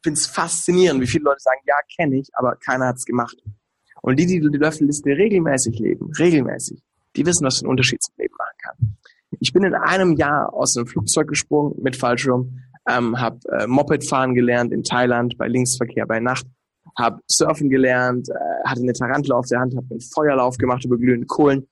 [0.03, 3.37] finde es faszinierend, wie viele Leute sagen, ja, kenne ich, aber keiner hat es gemacht.
[4.01, 6.81] Und die, die die Löffelliste regelmäßig leben, regelmäßig,
[7.15, 8.97] die wissen, was für einen Unterschied zum Leben machen kann.
[9.39, 14.07] Ich bin in einem Jahr aus einem Flugzeug gesprungen mit Fallschirm, ähm, habe äh, Moped
[14.07, 16.45] fahren gelernt in Thailand bei Linksverkehr bei Nacht,
[16.97, 20.97] habe Surfen gelernt, äh, hatte eine Tarantel auf der Hand, habe einen Feuerlauf gemacht über
[20.97, 21.67] glühende Kohlen.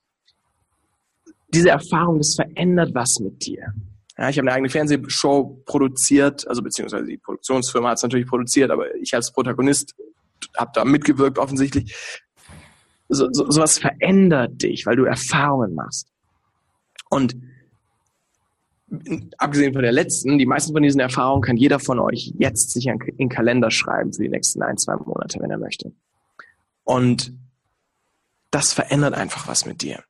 [1.54, 3.74] Diese Erfahrung, das verändert was mit dir.
[4.18, 8.70] Ja, ich habe eine eigene Fernsehshow produziert, also beziehungsweise die Produktionsfirma hat es natürlich produziert,
[8.70, 9.96] aber ich als Protagonist
[10.58, 11.96] habe da mitgewirkt offensichtlich.
[13.14, 16.08] So, so, sowas verändert dich, weil du Erfahrungen machst.
[17.10, 17.36] Und
[19.38, 22.88] abgesehen von der letzten, die meisten von diesen Erfahrungen kann jeder von euch jetzt sich
[22.88, 25.92] in den Kalender schreiben für die nächsten ein, zwei Monate, wenn er möchte.
[26.84, 27.34] Und
[28.52, 30.04] das verändert einfach was mit dir.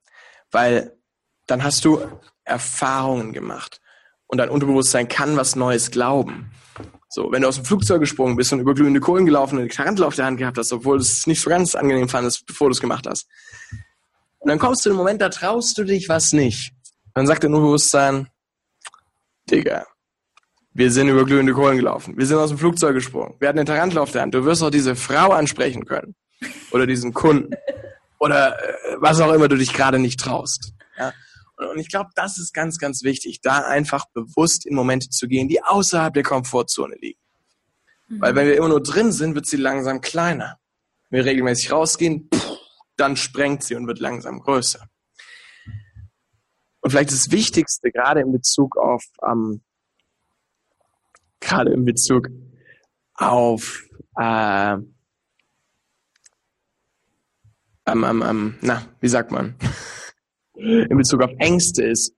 [0.52, 0.98] Weil
[1.48, 2.00] dann hast du
[2.44, 3.80] Erfahrungen gemacht.
[4.34, 6.50] Und dein Unterbewusstsein kann was Neues glauben.
[7.08, 9.70] So, wenn du aus dem Flugzeug gesprungen bist und über glühende Kohlen gelaufen und eine
[9.70, 12.68] Tarantel auf der Hand gehabt hast, obwohl du es nicht so ganz angenehm fandest, bevor
[12.68, 13.28] du es gemacht hast.
[14.40, 16.74] Und dann kommst du in den Moment, da traust du dich was nicht.
[17.14, 18.28] Dann sagt dein Unterbewusstsein,
[19.52, 19.86] Digga,
[20.74, 22.18] wir sind über glühende Kohlen gelaufen.
[22.18, 23.36] Wir sind aus dem Flugzeug gesprungen.
[23.38, 24.34] Wir hatten eine Tarantel auf der Hand.
[24.34, 26.16] Du wirst auch diese Frau ansprechen können.
[26.72, 27.54] Oder diesen Kunden.
[28.18, 30.74] Oder äh, was auch immer du dich gerade nicht traust.
[30.98, 31.14] Ja?
[31.58, 35.48] Und ich glaube, das ist ganz, ganz wichtig, da einfach bewusst in Momente zu gehen,
[35.48, 37.20] die außerhalb der Komfortzone liegen.
[38.08, 38.22] Mhm.
[38.22, 40.60] Weil wenn wir immer nur drin sind, wird sie langsam kleiner.
[41.10, 42.30] Wenn wir regelmäßig rausgehen,
[42.98, 44.88] dann sprengt sie und wird langsam größer.
[46.82, 49.62] Und vielleicht das Wichtigste, gerade in Bezug auf, ähm,
[51.40, 52.30] gerade in Bezug
[53.14, 53.84] auf,
[54.20, 54.78] äh,
[57.86, 59.56] ähm, ähm, ähm, na, wie sagt man?
[60.56, 62.14] In Bezug auf Ängste ist,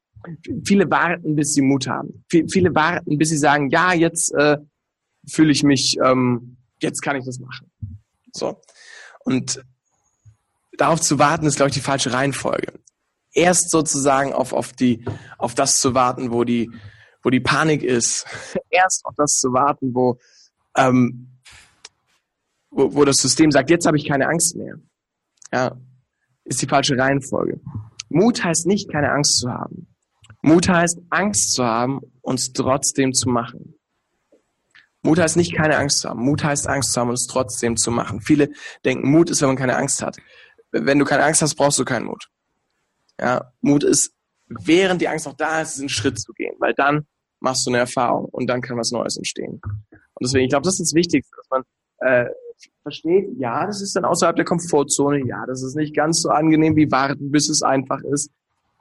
[0.65, 2.25] viele warten, bis sie Mut haben.
[2.29, 4.57] Viele warten, bis sie sagen, ja, jetzt äh,
[5.27, 7.71] fühle ich mich, ähm, jetzt kann ich das machen.
[8.31, 8.61] So.
[9.23, 9.63] Und
[10.77, 12.73] darauf zu warten, ist, glaube ich, die falsche Reihenfolge.
[13.33, 15.05] Erst sozusagen auf, auf, die,
[15.37, 16.71] auf das zu warten, wo die,
[17.23, 18.25] wo die Panik ist.
[18.69, 20.17] Erst auf das zu warten, wo,
[20.75, 21.39] ähm,
[22.69, 24.75] wo, wo das System sagt, jetzt habe ich keine Angst mehr.
[25.51, 25.77] Ja,
[26.43, 27.59] ist die falsche Reihenfolge.
[28.09, 29.87] Mut heißt nicht, keine Angst zu haben.
[30.41, 33.75] Mut heißt, Angst zu haben und es trotzdem zu machen.
[35.01, 36.21] Mut heißt nicht, keine Angst zu haben.
[36.21, 38.21] Mut heißt, Angst zu haben und es trotzdem zu machen.
[38.21, 38.49] Viele
[38.83, 40.17] denken, Mut ist, wenn man keine Angst hat.
[40.71, 42.27] Wenn du keine Angst hast, brauchst du keinen Mut.
[43.19, 44.13] Ja, Mut ist,
[44.47, 47.05] während die Angst noch da ist, einen Schritt zu gehen, weil dann
[47.39, 49.61] machst du eine Erfahrung und dann kann was Neues entstehen.
[49.61, 51.63] Und deswegen, ich glaube, das ist das Wichtigste, dass man
[51.99, 52.29] äh,
[52.83, 56.75] versteht, ja, das ist dann außerhalb der Komfortzone, ja, das ist nicht ganz so angenehm
[56.75, 58.29] wie warten, bis es einfach ist.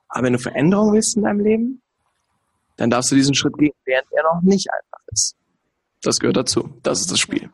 [0.08, 1.82] Aber wenn du Veränderung willst in deinem Leben,
[2.76, 5.36] dann darfst du diesen Schritt gehen, während er noch nicht einfach ist.
[6.02, 6.78] Das gehört dazu.
[6.82, 7.50] Das ist das Spiel.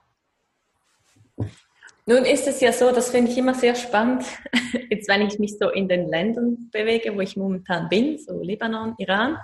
[2.06, 4.24] Nun ist es ja so, das finde ich immer sehr spannend,
[4.90, 8.94] jetzt wenn ich mich so in den Ländern bewege, wo ich momentan bin, so Libanon,
[8.98, 9.36] Iran,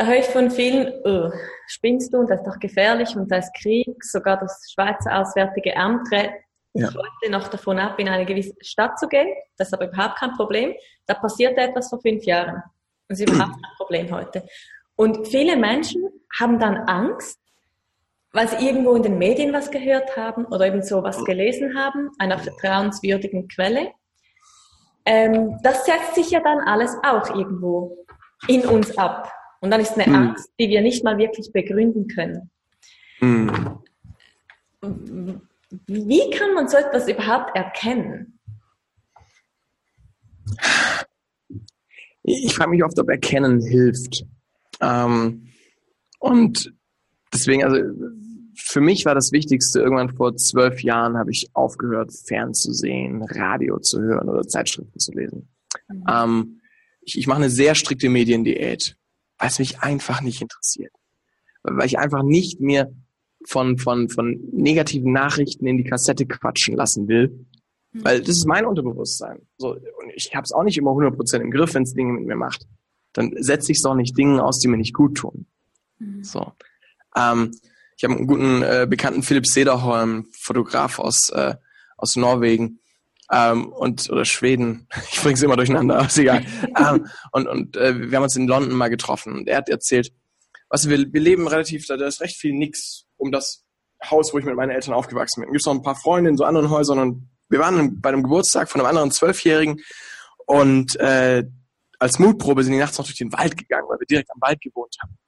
[0.00, 1.30] da höre ich von vielen, oh,
[1.66, 4.02] spinnst du und das ist doch gefährlich und da ist Krieg.
[4.02, 6.30] Sogar das Schweizer Auswärtige Amt rät
[6.72, 6.88] ja.
[6.88, 9.28] heute noch davon ab, in eine gewisse Stadt zu gehen.
[9.58, 10.72] Das ist aber überhaupt kein Problem.
[11.04, 12.62] Da passierte etwas vor fünf Jahren.
[13.08, 14.42] Das ist überhaupt kein Problem heute.
[14.96, 16.08] Und viele Menschen
[16.38, 17.38] haben dann Angst,
[18.32, 22.08] weil sie irgendwo in den Medien was gehört haben oder eben so was gelesen haben,
[22.18, 23.90] einer vertrauenswürdigen Quelle.
[25.04, 27.98] Ähm, das setzt sich ja dann alles auch irgendwo
[28.48, 29.30] in uns ab.
[29.60, 30.14] Und dann ist eine mhm.
[30.14, 32.50] Angst, die wir nicht mal wirklich begründen können.
[33.20, 33.78] Mhm.
[35.86, 38.38] Wie kann man so etwas überhaupt erkennen?
[42.22, 44.24] Ich frage mich oft, ob Erkennen hilft.
[44.80, 45.48] Ähm,
[46.18, 46.72] und
[47.32, 47.78] deswegen, also
[48.54, 54.00] für mich war das Wichtigste, irgendwann vor zwölf Jahren habe ich aufgehört, fernzusehen, Radio zu
[54.00, 55.48] hören oder Zeitschriften zu lesen.
[55.88, 56.04] Mhm.
[56.08, 56.60] Ähm,
[57.02, 58.96] ich, ich mache eine sehr strikte Mediendiät,
[59.40, 60.92] weil es mich einfach nicht interessiert.
[61.62, 62.94] Weil ich einfach nicht mir
[63.46, 67.46] von, von, von negativen Nachrichten in die Kassette quatschen lassen will.
[67.92, 68.04] Mhm.
[68.04, 69.40] Weil das ist mein Unterbewusstsein.
[69.56, 72.26] So, und ich habe es auch nicht immer 100% im Griff, wenn es Dinge mit
[72.26, 72.66] mir macht.
[73.14, 75.46] Dann setze ich es auch nicht Dingen aus, die mir nicht gut tun.
[75.98, 76.22] Mhm.
[76.22, 76.52] So.
[77.16, 77.50] Ähm,
[77.96, 81.54] ich habe einen guten äh, bekannten Philipp Sederholm, Fotograf aus, äh,
[81.96, 82.79] aus Norwegen
[83.30, 84.86] ähm, und oder Schweden.
[85.12, 86.44] Ich bringe es immer durcheinander, aber ist egal.
[86.76, 90.12] ähm, und und äh, wir haben uns in London mal getroffen und er hat erzählt,
[90.68, 93.64] was wir, wir leben relativ, da ist recht viel nix um das
[94.08, 95.52] Haus, wo ich mit meinen Eltern aufgewachsen bin.
[95.52, 98.70] Gibt noch ein paar Freunde in so anderen Häusern und wir waren bei einem Geburtstag
[98.70, 99.80] von einem anderen Zwölfjährigen
[100.46, 101.44] und äh,
[101.98, 104.60] als Mutprobe sind die nachts noch durch den Wald gegangen, weil wir direkt am Wald
[104.60, 105.18] gewohnt haben.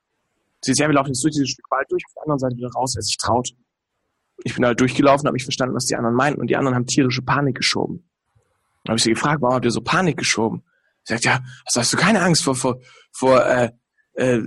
[0.65, 2.71] Sie ja, wir laufen jetzt durch dieses Stück Wald durch, auf der anderen Seite wieder
[2.71, 3.51] raus, er sich traut.
[4.45, 6.87] Ich bin halt durchgelaufen, habe ich verstanden, was die anderen meinten und die anderen haben
[6.87, 8.09] tierische Panik geschoben.
[8.85, 10.65] Dann habe ich sie gefragt, warum habt ihr so Panik geschoben?
[11.05, 12.81] Sie sagt, ja, also hast du keine Angst vor, vor,
[13.13, 13.71] vor äh,
[14.15, 14.43] äh,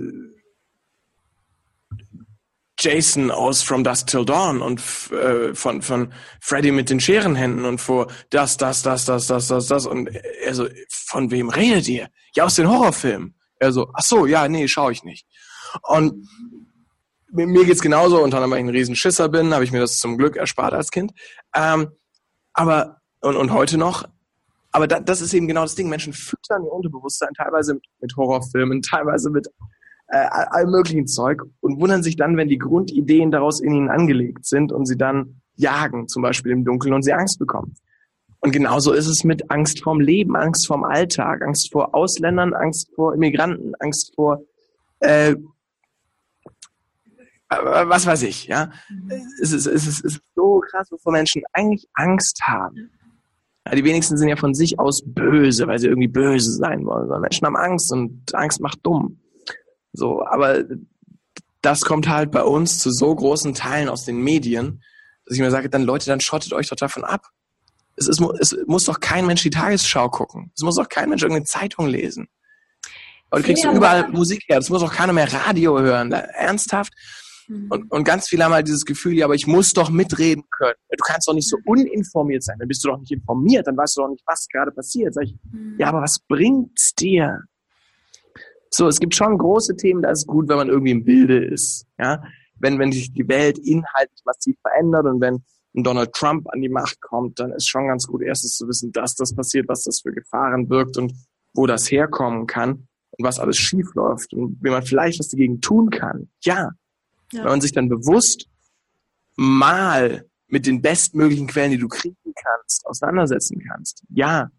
[2.78, 4.80] Jason aus From Dusk Till Dawn und
[5.10, 9.66] äh, von von Freddy mit den Scherenhänden und vor das das das das das das
[9.66, 12.08] das und er so von wem redet ihr?
[12.34, 13.34] Ja aus den Horrorfilmen.
[13.58, 15.26] Er so ach so ja nee schaue ich nicht.
[15.82, 16.28] Und
[17.36, 20.16] mir geht's genauso, unter anderem, weil ich ein Riesenschisser bin, habe ich mir das zum
[20.16, 21.12] Glück erspart als Kind.
[21.54, 21.88] Ähm,
[22.52, 24.08] aber, und, und heute noch,
[24.72, 25.88] aber da, das ist eben genau das Ding.
[25.88, 29.48] Menschen füttern ihr Unterbewusstsein teilweise mit, mit Horrorfilmen, teilweise mit
[30.08, 34.46] äh, allem möglichen Zeug und wundern sich dann, wenn die Grundideen daraus in ihnen angelegt
[34.46, 37.74] sind und sie dann jagen, zum Beispiel im Dunkeln und sie Angst bekommen.
[38.40, 42.90] Und genauso ist es mit Angst vorm Leben, Angst vorm Alltag, Angst vor Ausländern, Angst
[42.94, 44.42] vor Immigranten, Angst vor
[45.00, 45.34] äh,
[47.48, 48.70] was weiß ich, ja.
[49.40, 52.90] Es ist, es, ist, es ist so krass, wovor Menschen eigentlich Angst haben.
[53.66, 57.20] Ja, die wenigsten sind ja von sich aus böse, weil sie irgendwie böse sein wollen.
[57.20, 59.20] Menschen haben Angst und Angst macht dumm.
[59.92, 60.64] So, aber
[61.62, 64.82] das kommt halt bei uns zu so großen Teilen aus den Medien,
[65.24, 67.28] dass ich mir sage, dann Leute, dann schottet euch doch davon ab.
[67.96, 70.52] Es, ist, es muss doch kein Mensch die Tagesschau gucken.
[70.54, 72.28] Es muss doch kein Mensch irgendeine Zeitung lesen.
[73.30, 74.58] Und du kriegst ja, überall Musik her.
[74.58, 76.12] Das muss auch keiner mehr Radio hören.
[76.12, 76.92] Ernsthaft?
[77.48, 77.66] Mhm.
[77.70, 80.74] Und, und ganz viele haben halt dieses Gefühl, ja, aber ich muss doch mitreden können.
[80.90, 82.56] Du kannst doch nicht so uninformiert sein.
[82.58, 83.66] Dann bist du doch nicht informiert.
[83.66, 85.14] Dann weißt du doch nicht, was gerade passiert.
[85.14, 85.76] Sag ich, mhm.
[85.78, 87.42] ja, aber was bringt's dir?
[88.70, 91.44] So, es gibt schon große Themen, da ist es gut, wenn man irgendwie im Bilde
[91.44, 91.86] ist.
[91.98, 92.22] Ja,
[92.58, 97.00] wenn, wenn sich die Welt inhaltlich massiv verändert und wenn Donald Trump an die Macht
[97.00, 100.12] kommt, dann ist schon ganz gut, erstens zu wissen, dass das passiert, was das für
[100.12, 101.12] Gefahren birgt und
[101.54, 105.60] wo das herkommen kann und was alles schief läuft und wie man vielleicht was dagegen
[105.60, 106.30] tun kann.
[106.42, 106.70] Ja,
[107.32, 107.40] ja.
[107.40, 108.48] Wenn man sich dann bewusst
[109.36, 114.04] mal mit den bestmöglichen Quellen, die du kriegen kannst, auseinandersetzen kannst.
[114.10, 114.50] Ja.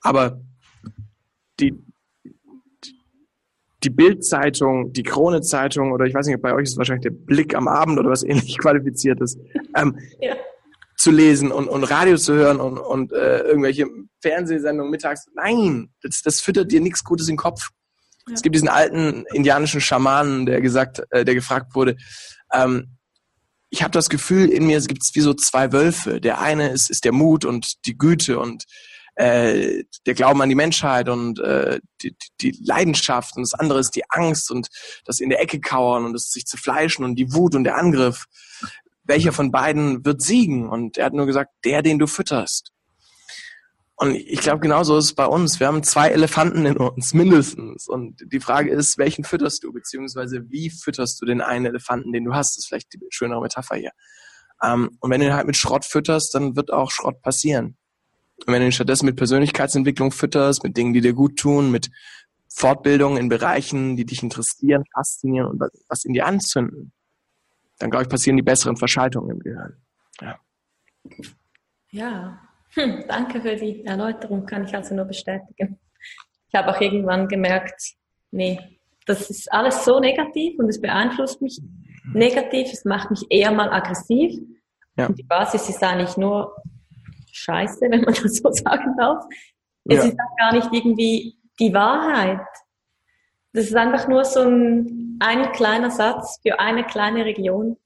[0.00, 0.40] Aber
[1.60, 1.74] die,
[3.84, 7.54] die Bildzeitung, die Krone-Zeitung oder ich weiß nicht, bei euch ist es wahrscheinlich der Blick
[7.54, 9.38] am Abend oder was ähnlich qualifiziertes,
[9.76, 10.34] ähm, ja.
[10.96, 13.86] zu lesen und, und Radio zu hören und, und äh, irgendwelche
[14.20, 15.26] Fernsehsendungen mittags.
[15.34, 17.38] Nein, das, das füttert dir nichts Gutes in den
[18.24, 18.34] Kopf.
[18.34, 21.96] Es gibt diesen alten indianischen Schamanen, der gesagt, äh, der gefragt wurde,
[22.52, 22.96] ähm,
[23.74, 26.20] ich habe das Gefühl, in mir gibt es wie so zwei Wölfe.
[26.20, 28.64] Der eine ist, ist der Mut und die Güte und
[29.16, 33.96] äh, der Glauben an die Menschheit und äh, die, die Leidenschaft und das andere ist
[33.96, 34.68] die Angst und
[35.04, 37.76] das in der Ecke kauern und das sich zu fleischen und die Wut und der
[37.76, 38.26] Angriff.
[39.02, 40.68] Welcher von beiden wird siegen?
[40.68, 42.70] Und er hat nur gesagt, der, den du fütterst.
[43.96, 45.60] Und ich glaube, genauso ist es bei uns.
[45.60, 47.86] Wir haben zwei Elefanten in uns, mindestens.
[47.86, 52.24] Und die Frage ist, welchen fütterst du, beziehungsweise wie fütterst du den einen Elefanten, den
[52.24, 52.56] du hast?
[52.56, 53.92] Das ist vielleicht die schönere Metapher hier.
[54.62, 57.76] Ähm, und wenn du ihn halt mit Schrott fütterst, dann wird auch Schrott passieren.
[58.46, 61.90] Und wenn du ihn stattdessen mit Persönlichkeitsentwicklung fütterst, mit Dingen, die dir gut tun, mit
[62.52, 66.92] Fortbildung in Bereichen, die dich interessieren, faszinieren und was in dir anzünden,
[67.78, 69.76] dann glaube ich, passieren die besseren Verschaltungen im Gehirn.
[70.20, 70.38] Ja.
[71.90, 72.43] Ja,
[72.74, 75.78] hm, danke für die Erläuterung, kann ich also nur bestätigen.
[76.48, 77.94] Ich habe auch irgendwann gemerkt,
[78.30, 78.58] nee,
[79.06, 81.60] das ist alles so negativ und es beeinflusst mich
[82.12, 84.40] negativ, es macht mich eher mal aggressiv.
[84.96, 85.06] Ja.
[85.06, 86.54] Und die Basis ist eigentlich nur
[87.32, 89.24] Scheiße, wenn man das so sagen darf.
[89.84, 90.04] Es ja.
[90.04, 92.40] ist auch gar nicht irgendwie die Wahrheit.
[93.52, 97.76] Das ist einfach nur so ein, ein kleiner Satz für eine kleine Region.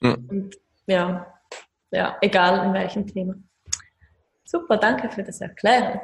[0.00, 0.14] Ja.
[0.14, 0.56] Und
[0.86, 1.26] ja,
[1.90, 3.34] ja, egal in welchem Thema.
[4.44, 6.00] Super, danke für das Erklären.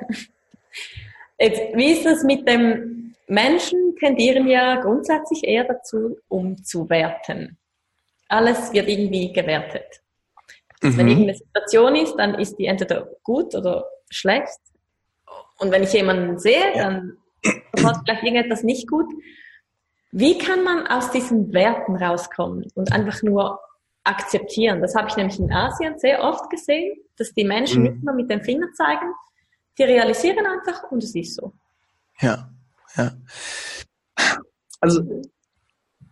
[1.39, 7.59] Jetzt, wie ist es mit dem Menschen tendieren ja grundsätzlich eher dazu, umzuwerten.
[8.29, 10.01] Alles wird irgendwie gewertet.
[10.83, 10.99] Also mhm.
[10.99, 14.59] Wenn irgendeine Situation ist, dann ist die entweder gut oder schlecht.
[15.59, 16.85] Und wenn ich jemanden sehe, ja.
[16.85, 17.19] dann
[17.85, 19.07] hat vielleicht irgendetwas nicht gut.
[20.11, 23.61] Wie kann man aus diesen Werten rauskommen und einfach nur
[24.05, 24.81] akzeptieren?
[24.81, 27.91] Das habe ich nämlich in Asien sehr oft gesehen, dass die Menschen mhm.
[27.91, 29.13] nicht nur mit dem Finger zeigen,
[29.79, 31.53] die realisieren einfach und es ist so.
[32.21, 32.51] Ja,
[32.97, 33.13] ja.
[34.81, 35.03] Also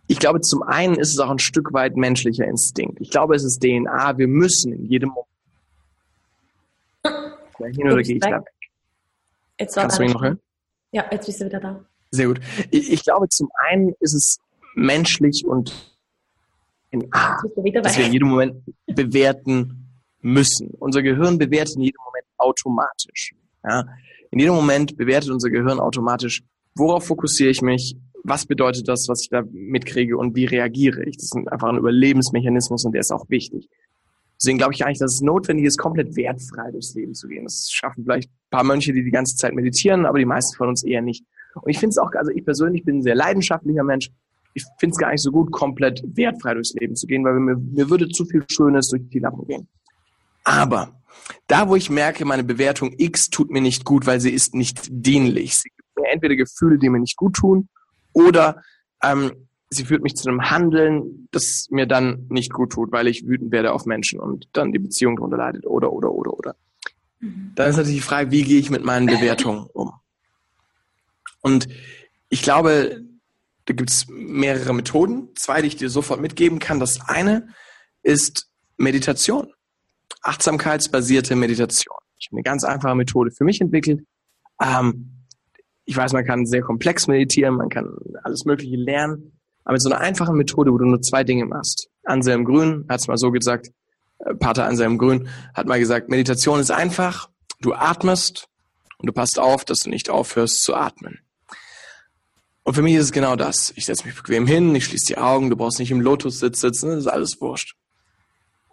[0.07, 3.01] ich glaube, zum einen ist es auch ein Stück weit menschlicher Instinkt.
[3.01, 4.17] Ich glaube, es ist DNA.
[4.17, 5.27] Wir müssen in jedem Moment.
[7.75, 8.47] Hin oder gehe ich da weg?
[9.59, 10.39] Jetzt Kannst du mich noch hören?
[10.91, 11.83] Ja, jetzt bist du wieder da.
[12.11, 12.39] Sehr gut.
[12.71, 14.37] Ich, ich glaube, zum einen ist es
[14.75, 15.96] menschlich und
[16.91, 17.41] in A,
[17.81, 19.87] dass wir in jedem Moment bewerten
[20.21, 20.69] müssen.
[20.79, 23.33] Unser Gehirn bewertet in jedem Moment automatisch.
[23.63, 23.85] Ja?
[24.31, 26.43] In jedem Moment bewertet unser Gehirn automatisch,
[26.75, 31.17] worauf fokussiere ich mich, was bedeutet das, was ich da mitkriege und wie reagiere ich.
[31.17, 33.69] Das ist einfach ein Überlebensmechanismus und der ist auch wichtig.
[34.39, 37.45] Deswegen glaube ich eigentlich, dass es notwendig ist, komplett wertfrei durchs Leben zu gehen.
[37.45, 40.69] Das schaffen vielleicht ein paar Mönche, die die ganze Zeit meditieren, aber die meisten von
[40.69, 41.25] uns eher nicht.
[41.55, 44.11] Und ich finde es auch, also ich persönlich bin ein sehr leidenschaftlicher Mensch.
[44.57, 47.55] Ich finde es gar nicht so gut, komplett wertfrei durchs Leben zu gehen, weil mir,
[47.55, 49.67] mir würde zu viel Schönes durch die Lappen gehen.
[50.43, 50.99] Aber
[51.45, 54.87] da, wo ich merke, meine Bewertung X tut mir nicht gut, weil sie ist nicht
[54.89, 55.57] dienlich.
[55.57, 57.69] Sie gibt mir entweder Gefühle, die mir nicht gut tun,
[58.13, 58.63] oder
[59.03, 59.31] ähm,
[59.69, 63.51] sie führt mich zu einem Handeln, das mir dann nicht gut tut, weil ich wütend
[63.51, 66.55] werde auf Menschen und dann die Beziehung darunter leidet oder, oder, oder, oder.
[67.19, 69.91] Dann ist natürlich die Frage, wie gehe ich mit meinen Bewertungen um?
[71.41, 71.67] Und
[72.29, 73.03] ich glaube,
[73.67, 75.29] da gibt es mehrere Methoden.
[75.35, 76.79] Zwei, die ich dir sofort mitgeben kann.
[76.79, 77.49] Das eine
[78.01, 79.51] ist Meditation.
[80.21, 81.97] Achtsamkeitsbasierte Meditation.
[82.17, 84.05] Ich habe eine ganz einfache Methode für mich entwickelt.
[84.61, 85.25] Ähm,
[85.83, 89.39] ich weiß, man kann sehr komplex meditieren, man kann alles Mögliche lernen.
[89.65, 91.89] Aber mit so einer einfachen Methode, wo du nur zwei Dinge machst.
[92.03, 93.69] Anselm Grün hat es mal so gesagt,
[94.19, 98.47] äh, Pater Anselm Grün hat mal gesagt, Meditation ist einfach, du atmest
[98.97, 101.19] und du passt auf, dass du nicht aufhörst zu atmen.
[102.67, 103.71] Und für mich ist es genau das.
[103.77, 106.89] Ich setze mich bequem hin, ich schließe die Augen, du brauchst nicht im Lotus-Sitz sitzen,
[106.89, 107.77] das ist alles wurscht.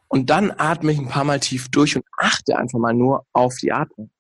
[0.09, 3.55] Und dann atme ich ein paar Mal tief durch und achte einfach mal nur auf
[3.63, 4.11] die Atmung.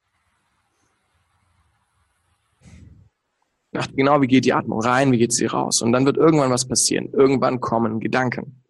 [3.74, 5.82] Achte genau, wie geht die Atmung rein, wie geht sie raus.
[5.82, 7.08] Und dann wird irgendwann was passieren.
[7.12, 8.62] Irgendwann kommen Gedanken.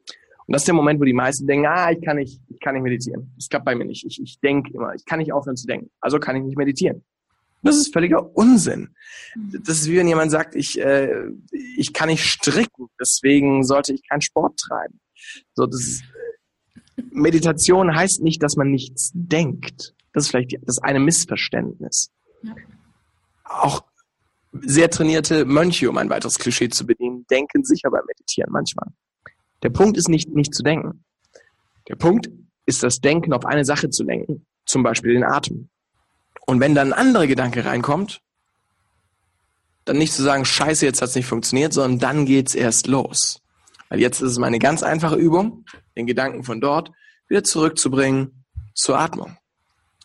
[0.46, 2.76] Und das ist der Moment, wo die meisten denken, ah, ich kann nicht, ich kann
[2.76, 3.30] nicht meditieren.
[3.36, 4.06] Das klappt bei mir nicht.
[4.06, 5.90] Ich, ich denke immer, ich kann nicht aufhören zu denken.
[6.00, 7.04] Also kann ich nicht meditieren.
[7.64, 8.94] Das ist völliger Unsinn.
[9.36, 11.28] Das ist wie wenn jemand sagt, ich, äh,
[11.76, 15.00] ich kann nicht stricken, deswegen sollte ich keinen Sport treiben.
[15.54, 16.04] So, das ist,
[17.10, 19.94] Meditation heißt nicht, dass man nichts denkt.
[20.12, 22.10] Das ist vielleicht das eine Missverständnis.
[22.42, 22.54] Ja.
[23.44, 23.82] Auch
[24.52, 28.88] sehr trainierte Mönche, um ein weiteres Klischee zu bedienen, denken sicher beim Meditieren manchmal.
[29.62, 31.04] Der Punkt ist nicht, nicht zu denken.
[31.88, 32.30] Der Punkt
[32.66, 35.70] ist das Denken auf eine Sache zu lenken, zum Beispiel den Atem.
[36.46, 38.20] Und wenn dann ein anderer Gedanke reinkommt,
[39.84, 43.40] dann nicht zu sagen, scheiße, jetzt hat es nicht funktioniert, sondern dann geht's erst los.
[43.88, 45.64] Weil jetzt ist es meine ganz einfache Übung,
[45.96, 46.90] den Gedanken von dort
[47.28, 49.36] wieder zurückzubringen zur Atmung.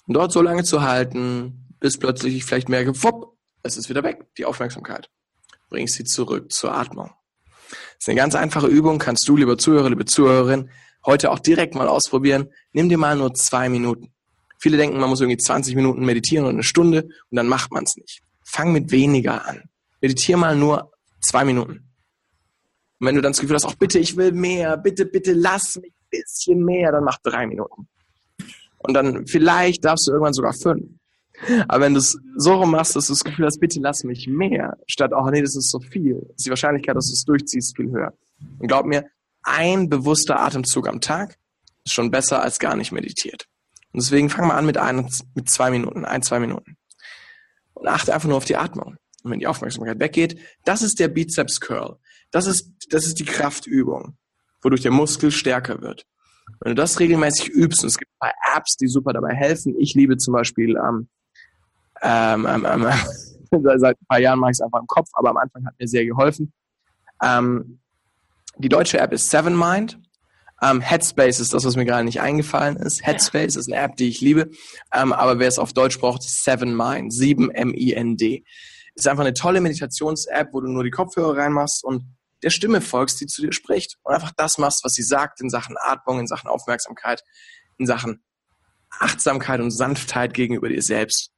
[0.08, 4.04] Und dort so lange zu halten, bis plötzlich ich vielleicht merke, wupp, es ist wieder
[4.04, 5.10] weg, die Aufmerksamkeit.
[5.70, 7.12] Bring sie zurück zur Atmung.
[7.70, 10.72] Das ist eine ganz einfache Übung, kannst du, lieber Zuhörer, liebe Zuhörerin,
[11.06, 12.50] heute auch direkt mal ausprobieren.
[12.72, 14.14] Nimm dir mal nur zwei Minuten.
[14.60, 17.86] Viele denken, man muss irgendwie 20 Minuten meditieren und eine Stunde und dann macht man
[17.86, 18.22] es nicht.
[18.44, 19.64] Fang mit weniger an.
[20.02, 20.92] Meditiere mal nur
[21.22, 21.90] zwei Minuten.
[23.00, 25.78] Und wenn du dann das Gefühl hast, auch bitte, ich will mehr, bitte, bitte lass
[25.78, 27.88] mich ein bisschen mehr, dann mach drei Minuten.
[28.80, 30.86] Und dann vielleicht darfst du irgendwann sogar fünf.
[31.68, 34.28] Aber wenn du es so rum machst, dass du das Gefühl hast, bitte lass mich
[34.28, 37.78] mehr, statt, oh nee, das ist so viel, ist die Wahrscheinlichkeit, dass du es durchziehst,
[37.78, 38.14] viel höher.
[38.60, 39.06] Und glaub mir,
[39.44, 41.38] ein bewusster Atemzug am Tag
[41.86, 43.48] ist schon besser als gar nicht meditiert.
[43.92, 46.78] Und deswegen fang mal an mit, ein, mit zwei Minuten, ein, zwei Minuten.
[47.74, 48.98] Und achte einfach nur auf die Atmung.
[49.24, 51.98] Und wenn die Aufmerksamkeit weggeht, das ist der Bizeps Curl.
[52.32, 54.18] Das ist, das ist die Kraftübung,
[54.62, 56.06] wodurch der Muskel stärker wird.
[56.60, 59.76] Wenn du das regelmäßig übst, und es gibt ein paar Apps, die super dabei helfen.
[59.80, 61.10] Ich liebe zum Beispiel ähm,
[62.02, 62.88] ähm, ähm, ähm
[63.80, 65.88] seit ein paar Jahren mache ich es einfach im Kopf, aber am Anfang hat mir
[65.88, 66.54] sehr geholfen.
[67.24, 67.80] Ähm,
[68.58, 70.00] die deutsche App ist Seven Mind.
[70.62, 73.06] Ähm, Headspace ist das, was mir gerade nicht eingefallen ist.
[73.06, 73.60] Headspace ja.
[73.60, 74.50] ist eine App, die ich liebe.
[74.94, 77.14] Ähm, aber wer es auf Deutsch braucht, ist Seven Mind.
[77.14, 78.44] 7 M-I-N-D.
[78.96, 82.04] Ist einfach eine tolle Meditations-App, wo du nur die Kopfhörer reinmachst und
[82.44, 83.98] der Stimme folgst, die zu dir spricht.
[84.04, 87.24] Und einfach das machst, was sie sagt in Sachen Atmung, in Sachen Aufmerksamkeit,
[87.78, 88.22] in Sachen
[89.00, 91.32] Achtsamkeit und Sanftheit gegenüber dir selbst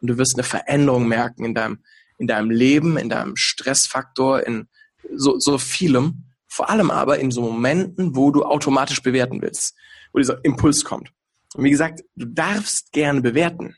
[0.00, 1.82] und du wirst eine Veränderung merken in deinem,
[2.18, 4.68] in deinem Leben, in deinem Stressfaktor, in
[5.14, 6.24] so, so vielem.
[6.58, 9.76] Vor allem aber in so Momenten, wo du automatisch bewerten willst,
[10.12, 11.12] wo dieser Impuls kommt.
[11.54, 13.76] Und wie gesagt, du darfst gerne bewerten.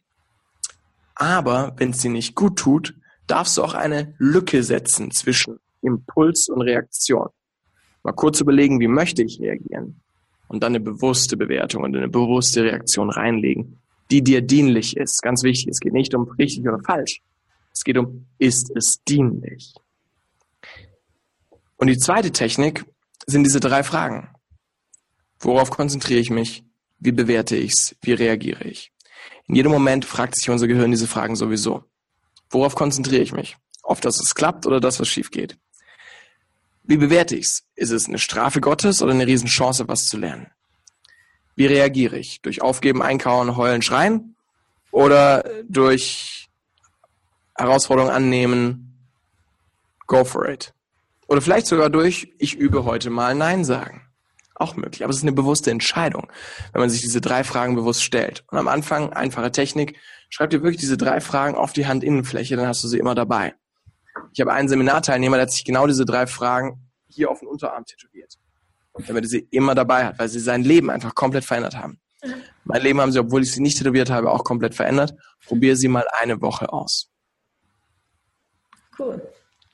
[1.15, 2.95] Aber wenn es dir nicht gut tut,
[3.27, 7.29] darfst du auch eine Lücke setzen zwischen Impuls und Reaktion.
[8.03, 10.01] Mal kurz überlegen, wie möchte ich reagieren?
[10.49, 13.79] Und dann eine bewusste Bewertung und eine bewusste Reaktion reinlegen,
[14.11, 15.21] die dir dienlich ist.
[15.21, 17.21] Ganz wichtig, es geht nicht um richtig oder falsch.
[17.75, 19.75] Es geht um, ist es dienlich?
[21.81, 22.85] Und die zweite Technik
[23.27, 24.29] sind diese drei Fragen.
[25.39, 26.63] Worauf konzentriere ich mich?
[26.99, 27.97] Wie bewerte ich's?
[28.03, 28.93] Wie reagiere ich?
[29.47, 31.85] In jedem Moment fragt sich unser Gehirn diese Fragen sowieso.
[32.51, 33.57] Worauf konzentriere ich mich?
[33.83, 35.57] Auf das, was klappt oder das, was schief geht?
[36.83, 37.63] Wie bewerte ich's?
[37.77, 40.51] Ist es eine Strafe Gottes oder eine Riesenchance, was zu lernen?
[41.57, 42.43] Wie reagiere ich?
[42.43, 44.37] Durch Aufgeben, Einkauen, Heulen, Schreien?
[44.91, 46.51] Oder durch
[47.57, 48.99] Herausforderungen annehmen?
[50.07, 50.75] Go for it.
[51.31, 54.03] Oder vielleicht sogar durch, ich übe heute mal Nein sagen.
[54.57, 55.05] Auch möglich.
[55.05, 56.27] Aber es ist eine bewusste Entscheidung,
[56.73, 58.43] wenn man sich diese drei Fragen bewusst stellt.
[58.49, 59.97] Und am Anfang, einfache Technik,
[60.29, 63.55] schreib dir wirklich diese drei Fragen auf die Handinnenfläche, dann hast du sie immer dabei.
[64.33, 67.85] Ich habe einen Seminarteilnehmer, der hat sich genau diese drei Fragen hier auf den Unterarm
[67.85, 68.35] tätowiert.
[69.07, 72.01] Damit er sie immer dabei hat, weil sie sein Leben einfach komplett verändert haben.
[72.65, 75.15] Mein Leben haben sie, obwohl ich sie nicht tätowiert habe, auch komplett verändert.
[75.47, 77.09] Probiere sie mal eine Woche aus.
[78.99, 79.23] Cool.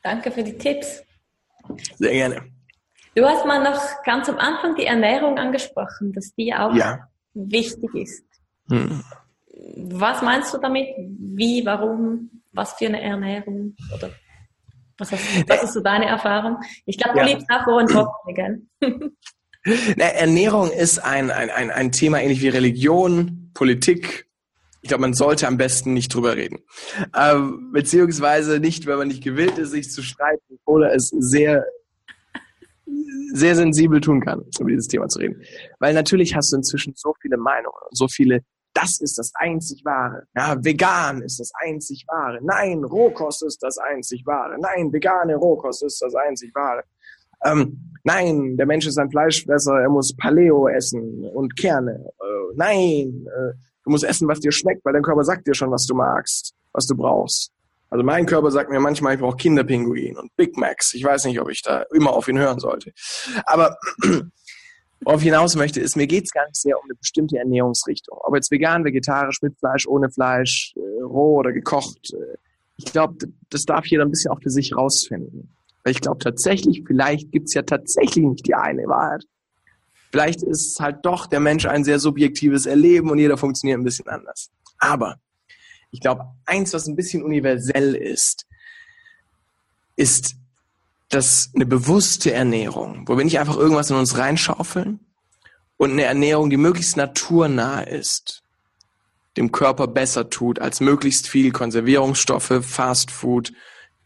[0.02, 1.05] Danke für die Tipps.
[1.96, 2.42] Sehr gerne.
[3.14, 7.08] Du hast mal noch ganz am Anfang die Ernährung angesprochen, dass die auch ja.
[7.32, 8.24] wichtig ist.
[8.68, 9.02] Hm.
[9.76, 10.88] Was meinst du damit?
[10.98, 13.74] Wie, warum, was für eine Ernährung?
[13.94, 14.10] Oder
[14.98, 16.58] was, hast, was ist so deine Erfahrung?
[16.84, 17.26] Ich glaube, du ja.
[17.32, 18.34] liebst auch Rohen Trockene,
[18.80, 19.12] gell?
[19.96, 24.28] Na, Ernährung ist ein, ein, ein, ein Thema ähnlich wie Religion, Politik.
[24.86, 26.60] Ich glaube, man sollte am besten nicht drüber reden.
[27.12, 31.66] Ähm, beziehungsweise nicht, wenn man nicht gewillt ist, sich zu streiten oder es sehr,
[33.32, 35.42] sehr sensibel tun kann, über dieses Thema zu reden.
[35.80, 38.42] Weil natürlich hast du inzwischen so viele Meinungen und so viele
[38.74, 40.22] das ist das einzig wahre.
[40.36, 42.38] Ja, vegan ist das einzig wahre.
[42.42, 44.56] Nein, Rohkost ist das einzig wahre.
[44.60, 46.84] Nein, vegane Rohkost ist das einzig wahre.
[47.44, 52.04] Ähm, nein, der Mensch ist ein Fleischfresser, er muss Paleo essen und Kerne.
[52.20, 53.54] Äh, nein, äh,
[53.86, 56.54] du musst essen, was dir schmeckt, weil dein Körper sagt dir schon, was du magst,
[56.72, 57.52] was du brauchst.
[57.88, 60.92] Also mein Körper sagt mir manchmal, ich brauche Kinderpinguin und Big Macs.
[60.92, 62.92] Ich weiß nicht, ob ich da immer auf ihn hören sollte.
[63.46, 63.78] Aber
[65.00, 68.16] Worauf ich hinaus möchte, ist, mir geht es gar nicht sehr um eine bestimmte Ernährungsrichtung.
[68.18, 72.14] Ob jetzt vegan, vegetarisch, mit Fleisch, ohne Fleisch, äh, roh oder gekocht.
[72.14, 72.38] Äh,
[72.78, 73.16] ich glaube,
[73.50, 75.54] das darf jeder ein bisschen auch für sich rausfinden.
[75.84, 79.24] Weil ich glaube tatsächlich, vielleicht gibt's ja tatsächlich nicht die eine Wahrheit.
[80.16, 84.08] Vielleicht ist halt doch der Mensch ein sehr subjektives Erleben und jeder funktioniert ein bisschen
[84.08, 84.48] anders.
[84.78, 85.16] Aber
[85.90, 88.46] ich glaube, eins, was ein bisschen universell ist,
[89.94, 90.36] ist
[91.10, 95.00] dass eine bewusste Ernährung, wo wir nicht einfach irgendwas in uns reinschaufeln
[95.76, 98.42] und eine Ernährung, die möglichst naturnah ist,
[99.36, 103.52] dem Körper besser tut als möglichst viel Konservierungsstoffe, Fastfood,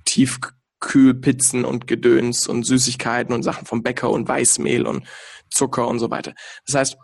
[0.07, 5.05] Tiefkühlpizzen und Gedöns und Süßigkeiten und Sachen vom Bäcker und Weißmehl und
[5.51, 6.35] Zucker und so weiter.
[6.67, 6.99] Das heißt,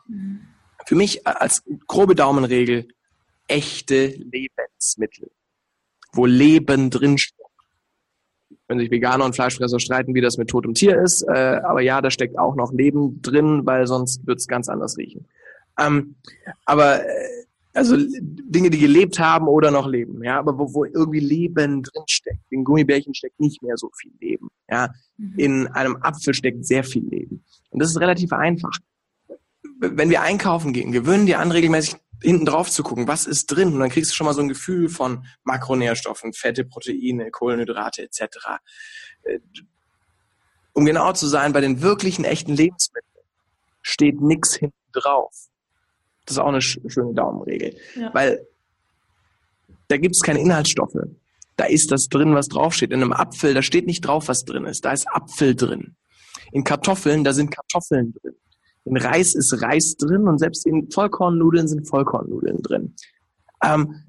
[0.87, 2.89] für mich als grobe Daumenregel
[3.49, 5.31] echte Lebensmittel,
[6.13, 7.37] wo Leben drinsteht
[8.69, 11.23] wenn sich Veganer und Fleischfresser streiten, wie das mit totem Tier ist.
[11.23, 14.97] Äh, aber ja, da steckt auch noch Leben drin, weil sonst wird es ganz anders
[14.97, 15.27] riechen.
[15.79, 16.17] Ähm,
[16.65, 17.45] aber äh,
[17.75, 22.05] also Dinge, die gelebt haben oder noch leben, ja, aber wo, wo irgendwie Leben drin
[22.07, 22.41] steckt.
[22.51, 24.49] In Gummibärchen steckt nicht mehr so viel Leben.
[24.71, 24.95] Ja, mhm.
[25.37, 27.45] In einem Apfel steckt sehr viel Leben.
[27.71, 28.73] Und das ist relativ einfach.
[29.79, 33.75] Wenn wir einkaufen gehen, gewöhnen die an regelmäßig hinten drauf zu gucken, was ist drin.
[33.75, 38.21] Und dann kriegst du schon mal so ein Gefühl von Makronährstoffen, Fette, Proteine, Kohlenhydrate etc.
[39.23, 39.39] Äh,
[40.73, 43.25] um genau zu sein, bei den wirklichen echten Lebensmitteln
[43.83, 45.35] steht nichts hinten drauf.
[46.25, 47.77] Das ist auch eine schöne Daumenregel.
[47.95, 48.13] Ja.
[48.13, 48.47] Weil
[49.89, 50.97] da gibt es keine Inhaltsstoffe.
[51.57, 52.93] Da ist das drin, was draufsteht.
[52.93, 54.85] In einem Apfel, da steht nicht drauf, was drin ist.
[54.85, 55.97] Da ist Apfel drin.
[56.53, 58.35] In Kartoffeln, da sind Kartoffeln drin.
[58.85, 62.95] In Reis ist Reis drin und selbst in Vollkornnudeln sind Vollkornnudeln drin.
[63.65, 64.05] Ähm,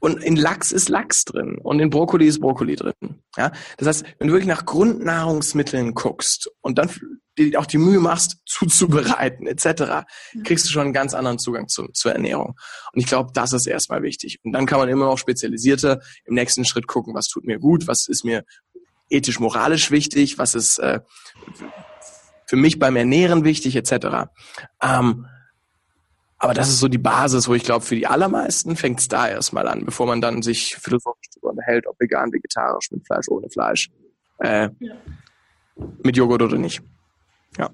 [0.00, 2.92] und in Lachs ist Lachs drin und in Brokkoli ist Brokkoli drin.
[3.36, 3.52] Ja?
[3.78, 6.90] Das heißt, wenn du wirklich nach Grundnahrungsmitteln guckst und dann
[7.38, 10.06] dir auch die Mühe machst, zuzubereiten etc.,
[10.44, 12.54] kriegst du schon einen ganz anderen Zugang zu, zur Ernährung.
[12.92, 14.38] Und ich glaube, das ist erstmal wichtig.
[14.44, 17.86] Und dann kann man immer noch spezialisierter im nächsten Schritt gucken, was tut mir gut,
[17.86, 18.44] was ist mir
[19.10, 21.00] ethisch-moralisch wichtig, was ist äh,
[22.46, 24.28] für mich beim Ernähren wichtig, etc.
[24.82, 25.26] Ähm,
[26.38, 29.28] aber das ist so die Basis, wo ich glaube, für die allermeisten fängt es da
[29.28, 33.48] erstmal an, bevor man dann sich philosophisch darüber unterhält, ob vegan, vegetarisch, mit Fleisch, ohne
[33.48, 33.90] Fleisch,
[34.38, 34.94] äh, ja.
[36.02, 36.82] mit Joghurt oder nicht.
[37.58, 37.70] Ja.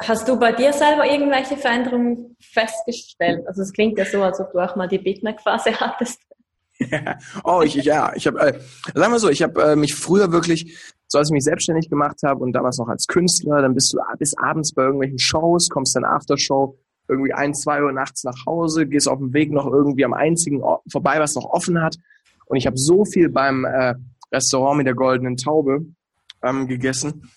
[0.00, 3.46] Hast du bei dir selber irgendwelche Veränderungen festgestellt?
[3.46, 6.20] Also es klingt ja so, als ob du auch mal die Big Mac Phase hattest.
[7.44, 8.60] oh, ich, ja, ich habe, äh,
[8.94, 10.78] sagen wir so, ich habe äh, mich früher wirklich,
[11.08, 13.98] so als ich mich selbstständig gemacht habe und damals noch als Künstler, dann bist du
[14.18, 16.78] bis abends bei irgendwelchen Shows, kommst dann Aftershow
[17.08, 20.62] irgendwie ein, zwei Uhr nachts nach Hause, gehst auf dem Weg noch irgendwie am einzigen
[20.62, 21.96] Ort vorbei, was noch offen hat.
[22.46, 23.94] Und ich habe so viel beim äh,
[24.32, 25.86] Restaurant mit der goldenen Taube
[26.42, 27.30] ähm, gegessen.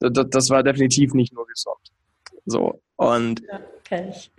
[0.00, 1.92] Das, das war definitiv nicht nur gesund.
[2.46, 2.80] So.
[2.96, 4.30] Und ja, kenn ich.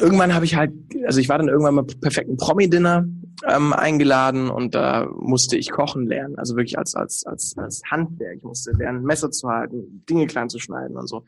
[0.00, 0.72] irgendwann habe ich halt,
[1.04, 3.06] also ich war dann irgendwann mal perfekten Promi-Dinner
[3.48, 6.38] ähm, eingeladen und da musste ich kochen lernen.
[6.38, 8.38] Also wirklich als, als, als, als Handwerk.
[8.38, 11.24] Ich musste lernen, Messer zu halten, Dinge klein zu schneiden und so.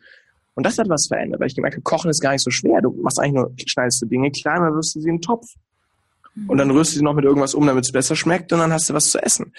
[0.55, 2.81] Und das hat was verändert, weil ich gemerkt habe, Kochen ist gar nicht so schwer.
[2.81, 5.55] Du machst eigentlich nur, schneidest du Dinge klein, dann wirst du sie in den Topf.
[6.49, 8.73] Und dann rührst du sie noch mit irgendwas um, damit es besser schmeckt und dann
[8.73, 9.53] hast du was zu essen.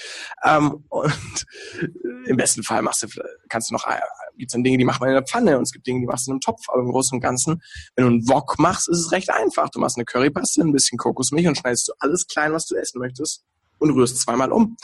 [0.44, 1.46] Ähm, und
[2.26, 3.08] im besten Fall machst du,
[3.48, 4.00] kannst du noch, äh,
[4.38, 6.06] gibt es dann Dinge, die macht man in der Pfanne und es gibt Dinge, die
[6.06, 6.68] machst du in einem Topf.
[6.68, 7.62] Aber im Großen und Ganzen,
[7.96, 9.70] wenn du einen Wok machst, ist es recht einfach.
[9.70, 13.00] Du machst eine Currypaste, ein bisschen Kokosmilch und schneidest du alles klein, was du essen
[13.00, 13.44] möchtest
[13.78, 14.76] und rührst zweimal um.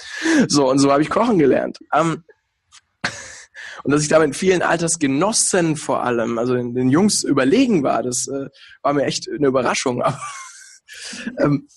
[0.47, 1.79] So, und so habe ich kochen gelernt.
[1.93, 2.23] Ähm,
[3.83, 8.01] und dass ich da mit vielen Altersgenossen vor allem, also den, den Jungs überlegen war,
[8.01, 8.47] das äh,
[8.81, 10.01] war mir echt eine Überraschung.
[10.03, 10.19] Aber,
[11.39, 11.67] ähm,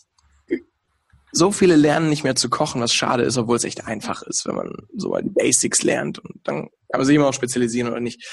[1.36, 4.46] so viele lernen nicht mehr zu kochen, was schade ist, obwohl es echt einfach ist,
[4.46, 7.90] wenn man so mal die Basics lernt und dann kann man sich immer auch spezialisieren
[7.90, 8.24] oder nicht.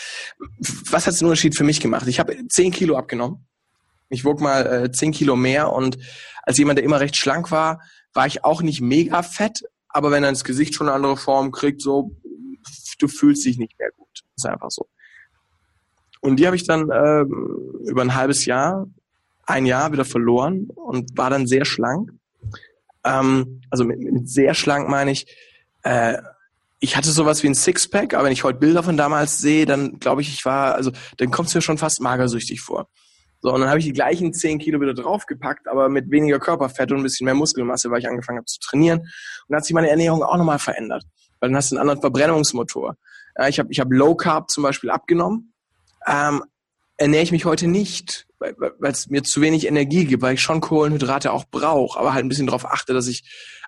[0.90, 2.08] Was hat den Unterschied für mich gemacht?
[2.08, 3.48] Ich habe zehn Kilo abgenommen.
[4.10, 5.98] Ich wog mal äh, zehn Kilo mehr und
[6.44, 7.82] als jemand, der immer recht schlank war,
[8.14, 11.52] war ich auch nicht mega fett, aber wenn er ins Gesicht schon eine andere Form
[11.52, 12.16] kriegt, so
[13.00, 14.22] du fühlst dich nicht mehr gut.
[14.36, 14.88] Ist einfach so.
[16.20, 17.22] Und die habe ich dann äh,
[17.90, 18.88] über ein halbes Jahr,
[19.46, 22.12] ein Jahr wieder verloren und war dann sehr schlank.
[23.04, 25.28] Ähm, also mit, mit sehr schlank meine ich,
[25.84, 26.18] äh,
[26.80, 30.00] ich hatte sowas wie ein Sixpack, aber wenn ich heute Bilder von damals sehe, dann
[30.00, 32.88] glaube ich, ich war, also dann kommt es mir schon fast magersüchtig vor.
[33.42, 36.92] So, und dann habe ich die gleichen 10 Kilo wieder draufgepackt, aber mit weniger Körperfett
[36.92, 39.00] und ein bisschen mehr Muskelmasse, weil ich angefangen habe zu trainieren.
[39.00, 39.08] Und
[39.50, 41.04] dann hat sich meine Ernährung auch nochmal verändert
[41.42, 42.96] weil dann hast du einen anderen Verbrennungsmotor.
[43.38, 45.54] Ja, ich habe ich hab Low Carb zum Beispiel abgenommen,
[46.08, 46.44] ähm,
[47.02, 48.56] ernähre ich mich heute nicht, weil
[48.92, 52.30] es mir zu wenig Energie gibt, weil ich schon Kohlenhydrate auch brauche, aber halt ein
[52.30, 53.24] bisschen darauf achte, dass ich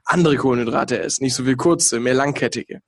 [0.06, 2.82] andere Kohlenhydrate esse, nicht so viel kurze, mehr langkettige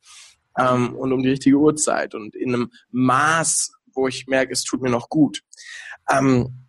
[0.58, 4.84] ähm, und um die richtige Uhrzeit und in einem Maß, wo ich merke, es tut
[4.84, 5.42] mir noch gut.
[6.12, 6.68] Ähm,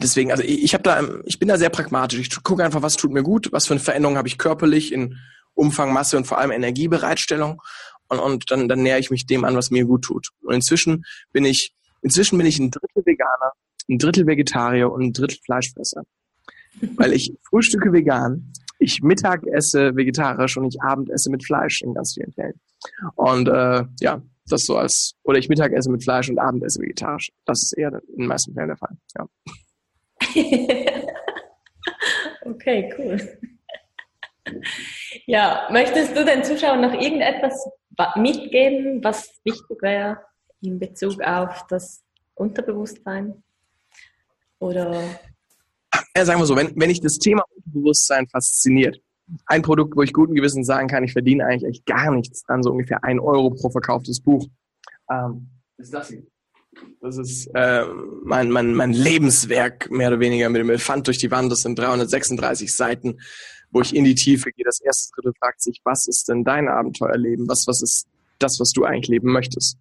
[0.00, 2.18] deswegen, also ich, ich habe da, ich bin da sehr pragmatisch.
[2.20, 5.18] Ich gucke einfach, was tut mir gut, was für eine Veränderung habe ich körperlich in
[5.52, 7.60] Umfang, Masse und vor allem Energiebereitstellung.
[8.08, 10.28] Und, und dann, dann nähere ich mich dem an, was mir gut tut.
[10.40, 13.52] Und inzwischen bin ich, inzwischen bin ich ein Drittel Veganer,
[13.88, 16.04] ein Drittel Vegetarier und ein Drittel Fleischfresser.
[16.96, 21.94] Weil ich frühstücke vegan, ich Mittag esse vegetarisch und ich Abend esse mit Fleisch in
[21.94, 22.60] ganz vielen Fällen.
[23.16, 26.80] Und äh, ja, das so als, oder ich Mittag esse mit Fleisch und Abend esse
[26.80, 27.32] vegetarisch.
[27.44, 28.96] Das ist eher in den meisten Fällen der Fall.
[29.16, 29.28] Ja.
[32.42, 33.20] okay, cool.
[35.26, 37.68] Ja, möchtest du den Zuschauern noch irgendetwas
[38.16, 40.18] mitgeben, was wichtig wäre
[40.60, 42.02] in Bezug auf das
[42.34, 43.42] Unterbewusstsein?
[44.58, 45.02] Oder?
[46.16, 49.00] Ja, sagen wir so, wenn, wenn ich das Thema Unterbewusstsein fasziniert,
[49.46, 52.62] ein Produkt, wo ich guten Gewissen sagen kann, ich verdiene eigentlich echt gar nichts an
[52.62, 54.46] so ungefähr ein Euro pro verkauftes Buch,
[55.10, 56.22] ähm, ist das hier.
[57.00, 57.84] Das ist äh,
[58.24, 61.50] mein, mein, mein Lebenswerk, mehr oder weniger, mit dem Elefant durch die Wand.
[61.50, 63.18] Das sind 336 Seiten
[63.70, 64.64] wo ich in die Tiefe gehe.
[64.64, 67.48] Das erste Drittel fragt sich, was ist denn dein Abenteuerleben?
[67.48, 68.06] Was, was ist
[68.38, 69.78] das, was du eigentlich leben möchtest?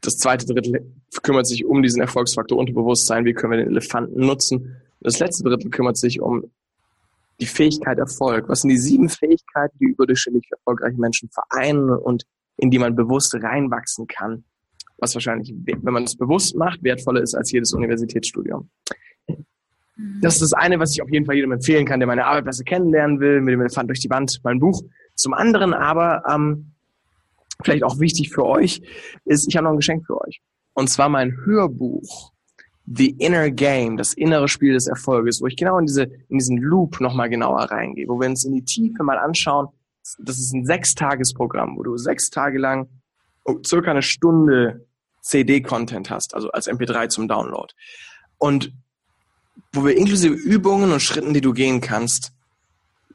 [0.00, 3.24] Das zweite Drittel kümmert sich um diesen Erfolgsfaktor Unterbewusstsein.
[3.24, 4.76] Wie können wir den Elefanten nutzen?
[5.00, 6.50] Das letzte Drittel kümmert sich um
[7.40, 8.48] die Fähigkeit Erfolg.
[8.48, 12.24] Was sind die sieben Fähigkeiten, die überdurchschnittlich erfolgreiche Menschen vereinen und
[12.56, 14.44] in die man bewusst reinwachsen kann?
[14.98, 18.68] Was wahrscheinlich, wenn man es bewusst macht, wertvoller ist als jedes Universitätsstudium.
[20.20, 22.44] Das ist das eine, was ich auf jeden Fall jedem empfehlen kann, der meine Arbeit
[22.44, 24.82] besser kennenlernen will, mit dem Elefant durch die Wand, mein Buch.
[25.14, 26.72] Zum anderen aber, ähm,
[27.64, 28.82] vielleicht auch wichtig für euch,
[29.24, 30.40] ist, ich habe noch ein Geschenk für euch.
[30.74, 32.32] Und zwar mein Hörbuch,
[32.86, 36.58] The Inner Game, das innere Spiel des Erfolges, wo ich genau in, diese, in diesen
[36.58, 39.68] Loop nochmal genauer reingehe, wo wir uns in die Tiefe mal anschauen.
[40.18, 42.88] Das ist ein Sechstagesprogramm, wo du sechs Tage lang
[43.64, 44.86] circa eine Stunde
[45.22, 47.72] CD-Content hast, also als MP3 zum Download.
[48.38, 48.72] Und
[49.72, 52.32] wo wir inklusive Übungen und Schritten, die du gehen kannst,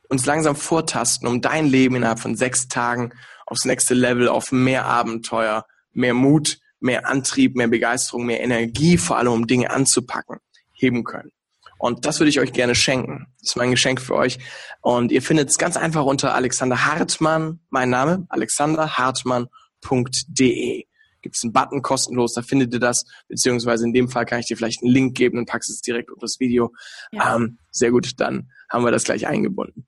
[0.08, 3.12] uns langsam vortasten, um dein Leben innerhalb von sechs Tagen
[3.46, 9.18] aufs nächste Level, auf mehr Abenteuer, mehr Mut, mehr Antrieb, mehr Begeisterung, mehr Energie, vor
[9.18, 10.40] allem um Dinge anzupacken,
[10.74, 11.32] heben können.
[11.78, 13.28] Und das würde ich euch gerne schenken.
[13.40, 14.40] Das ist mein Geschenk für euch.
[14.82, 20.86] Und ihr findet es ganz einfach unter Alexander Hartmann, mein Name, alexanderhartmann.de.
[21.22, 24.46] gibt es einen Button kostenlos, da findet ihr das, beziehungsweise in dem Fall kann ich
[24.46, 26.72] dir vielleicht einen Link geben und packst es direkt unter das Video.
[27.12, 27.36] Ja.
[27.36, 29.86] Ähm, sehr gut, dann haben wir das gleich eingebunden.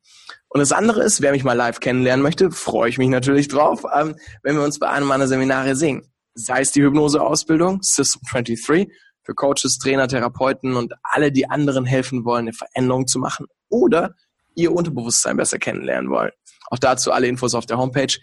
[0.50, 3.84] Und das andere ist, wer mich mal live kennenlernen möchte, freue ich mich natürlich drauf,
[3.94, 6.10] ähm, wenn wir uns bei einem meiner Seminare sehen.
[6.34, 8.88] Sei es die Hypnose-Ausbildung, System 23,
[9.24, 14.16] für Coaches, Trainer, Therapeuten und alle, die anderen helfen wollen, eine Veränderung zu machen oder
[14.56, 16.32] ihr Unterbewusstsein besser kennenlernen wollen.
[16.70, 18.18] Auch dazu alle Infos auf der Homepage.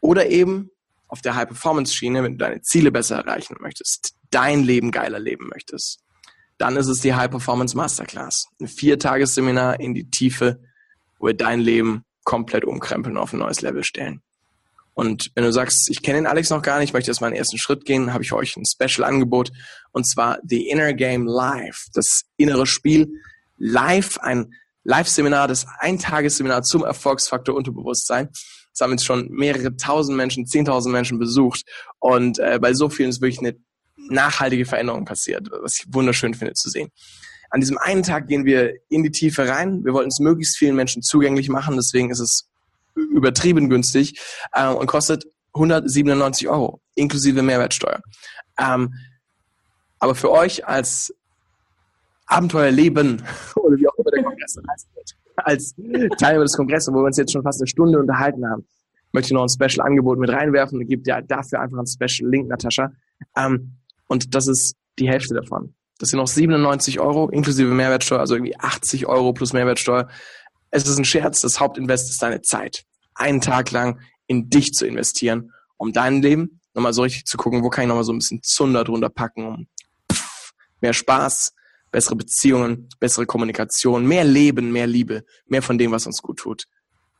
[0.00, 0.70] Oder eben
[1.08, 6.00] auf der High-Performance-Schiene, wenn du deine Ziele besser erreichen möchtest, dein Leben geiler leben möchtest.
[6.58, 8.46] Dann ist es die High-Performance Masterclass.
[8.60, 10.60] Ein Viertagesseminar in die Tiefe,
[11.18, 14.20] wo wir dein Leben komplett umkrempeln und auf ein neues Level stellen.
[14.94, 17.36] Und wenn du sagst, ich kenne den Alex noch gar nicht, möchte erst mal einen
[17.36, 19.52] ersten Schritt gehen, habe ich euch ein Special-Angebot
[19.92, 23.12] und zwar The Inner Game Live, das innere Spiel
[23.58, 24.54] live, ein
[24.84, 28.30] Live-Seminar, das Eintagesseminar zum Erfolgsfaktor Unterbewusstsein.
[28.72, 31.62] Das haben jetzt schon mehrere tausend Menschen, zehntausend Menschen besucht
[31.98, 33.54] und äh, bei so vielen ist wirklich eine
[33.96, 36.88] nachhaltige Veränderung passiert, was ich wunderschön finde zu sehen.
[37.50, 39.84] An diesem einen Tag gehen wir in die Tiefe rein.
[39.84, 42.48] Wir wollten es möglichst vielen Menschen zugänglich machen, deswegen ist es
[42.94, 44.20] übertrieben günstig
[44.52, 45.24] äh, und kostet
[45.54, 48.00] 197 Euro inklusive Mehrwertsteuer.
[48.58, 48.94] Ähm,
[49.98, 51.14] aber für euch als
[52.26, 53.22] Abenteuerleben
[53.56, 54.88] oder wie auch immer der Kongress heißt,
[55.36, 55.74] als
[56.18, 58.66] Teilnehmer des Kongresses, wo wir uns jetzt schon fast eine Stunde unterhalten haben,
[59.12, 62.92] möchte ich noch ein Special-Angebot mit reinwerfen und gibt ja dafür einfach einen Special-Link, Natascha.
[63.36, 63.76] Ähm,
[64.08, 65.74] und das ist die Hälfte davon.
[65.98, 70.08] Das sind noch 97 Euro inklusive Mehrwertsteuer, also irgendwie 80 Euro plus Mehrwertsteuer.
[70.70, 72.84] Es ist ein Scherz, das Hauptinvest ist deine Zeit.
[73.14, 77.62] Einen Tag lang in dich zu investieren, um dein Leben nochmal so richtig zu gucken,
[77.62, 79.66] wo kann ich nochmal so ein bisschen Zunder drunter packen, um
[80.12, 81.54] pff, mehr Spaß,
[81.90, 86.64] bessere Beziehungen, bessere Kommunikation, mehr Leben, mehr Liebe, mehr von dem, was uns gut tut,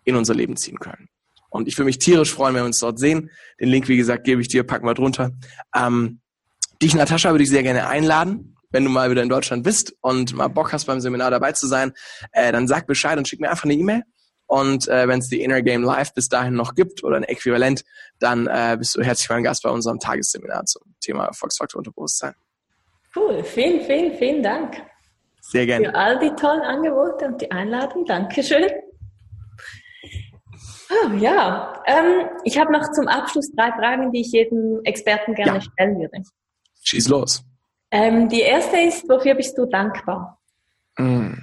[0.05, 1.09] in unser Leben ziehen können.
[1.49, 3.31] Und ich würde mich tierisch freuen, wenn wir uns dort sehen.
[3.59, 5.31] Den Link, wie gesagt, gebe ich dir, packen wir drunter.
[5.75, 6.21] Ähm,
[6.83, 10.35] dich, Natascha, würde ich sehr gerne einladen wenn du mal wieder in Deutschland bist und
[10.35, 11.93] mal Bock hast, beim Seminar dabei zu sein,
[12.33, 14.03] äh, dann sag Bescheid und schick mir einfach eine E-Mail.
[14.47, 17.85] Und äh, wenn es die Inner Game Live bis dahin noch gibt oder ein Äquivalent,
[18.21, 22.35] dann äh, bist du herzlich mein Gast bei unserem Tagesseminar zum Thema Erfolgsfaktor Unterbewusstsein.
[23.15, 24.83] Cool, vielen, vielen, vielen Dank.
[25.41, 25.87] Sehr gerne.
[25.87, 28.05] Für all die tollen Angebote und die Einladung.
[28.05, 28.67] Dankeschön.
[30.89, 35.59] Oh, ja, ähm, ich habe noch zum Abschluss drei Fragen, die ich jedem Experten gerne
[35.59, 35.61] ja.
[35.61, 36.23] stellen würde.
[36.85, 37.43] Schieß los.
[37.91, 40.41] Ähm, die erste ist, wofür bist du dankbar?
[40.99, 41.35] Mm.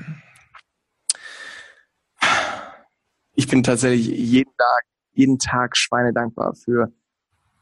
[3.35, 4.83] Ich bin tatsächlich jeden Tag,
[5.13, 6.91] jeden Tag Schweine dankbar für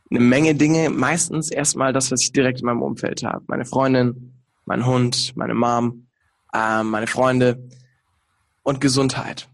[0.10, 0.90] eine Menge Dinge.
[0.90, 3.44] Meistens erstmal das, was ich direkt in meinem Umfeld habe.
[3.48, 4.34] Meine Freundin,
[4.66, 6.08] mein Hund, meine Mom,
[6.54, 7.70] äh, meine Freunde
[8.64, 9.48] und Gesundheit.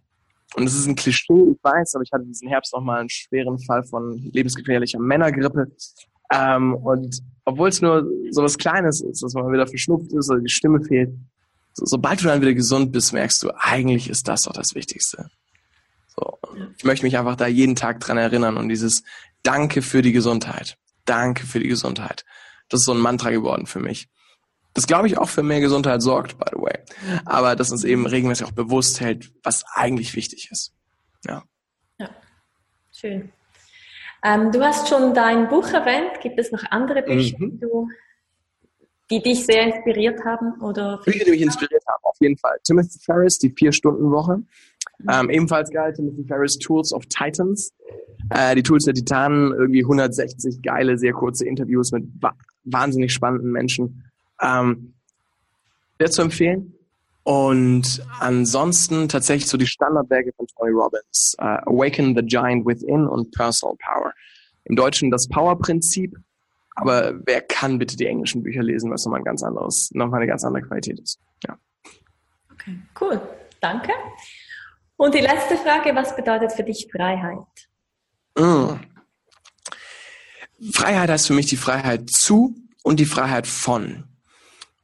[0.56, 3.60] Und es ist ein Klischee, ich weiß, aber ich hatte diesen Herbst nochmal einen schweren
[3.60, 5.68] Fall von lebensgefährlicher Männergrippe.
[6.32, 10.42] Ähm, und obwohl es nur so was Kleines ist, dass man wieder verschnupft ist oder
[10.42, 11.14] die Stimme fehlt,
[11.74, 15.30] so, sobald du dann wieder gesund bist, merkst du, eigentlich ist das doch das Wichtigste.
[16.08, 16.40] So.
[16.78, 19.04] Ich möchte mich einfach da jeden Tag dran erinnern und dieses
[19.44, 20.78] Danke für die Gesundheit.
[21.06, 22.26] Danke für die Gesundheit.
[22.70, 24.10] Das ist so ein Mantra geworden für mich.
[24.74, 26.80] Das glaube ich auch für mehr Gesundheit sorgt, by the way.
[27.26, 30.74] Aber dass uns eben regelmäßig auch bewusst hält, was eigentlich wichtig ist.
[31.26, 31.44] Ja.
[32.00, 32.10] Ja.
[32.92, 33.32] Schön.
[34.24, 36.22] Ähm, du hast schon dein Buch erwähnt.
[36.22, 37.52] Gibt es noch andere Bücher, mhm.
[37.52, 37.88] die, du,
[39.10, 40.60] die dich sehr inspiriert haben?
[40.62, 42.58] Oder Bücher, die mich inspiriert haben, auf jeden Fall.
[42.64, 44.38] Timothy Ferris, die Vier-Stunden-Woche.
[44.38, 45.10] Mhm.
[45.12, 47.74] Ähm, ebenfalls geil, Timothy Ferris, Tools of Titans.
[48.30, 53.52] Äh, die Tools der Titanen, irgendwie 160 geile, sehr kurze Interviews mit wa wahnsinnig spannenden
[53.52, 54.04] Menschen.
[54.42, 54.94] Ähm,
[56.00, 56.77] sehr zu empfehlen.
[57.28, 61.36] Und ansonsten tatsächlich so die Standardwerke von Tony Robbins.
[61.38, 64.14] Uh, Awaken the Giant Within und Personal Power.
[64.64, 66.16] Im Deutschen das Power-Prinzip.
[66.76, 70.28] Aber wer kann bitte die englischen Bücher lesen, was nochmal ein ganz anderes, nochmal eine
[70.28, 71.20] ganz andere Qualität ist.
[71.46, 71.60] Ja.
[72.54, 73.20] Okay, cool.
[73.60, 73.92] Danke.
[74.96, 77.44] Und die letzte Frage, was bedeutet für dich Freiheit?
[78.38, 78.76] Mm.
[80.72, 84.06] Freiheit heißt für mich die Freiheit zu und die Freiheit von.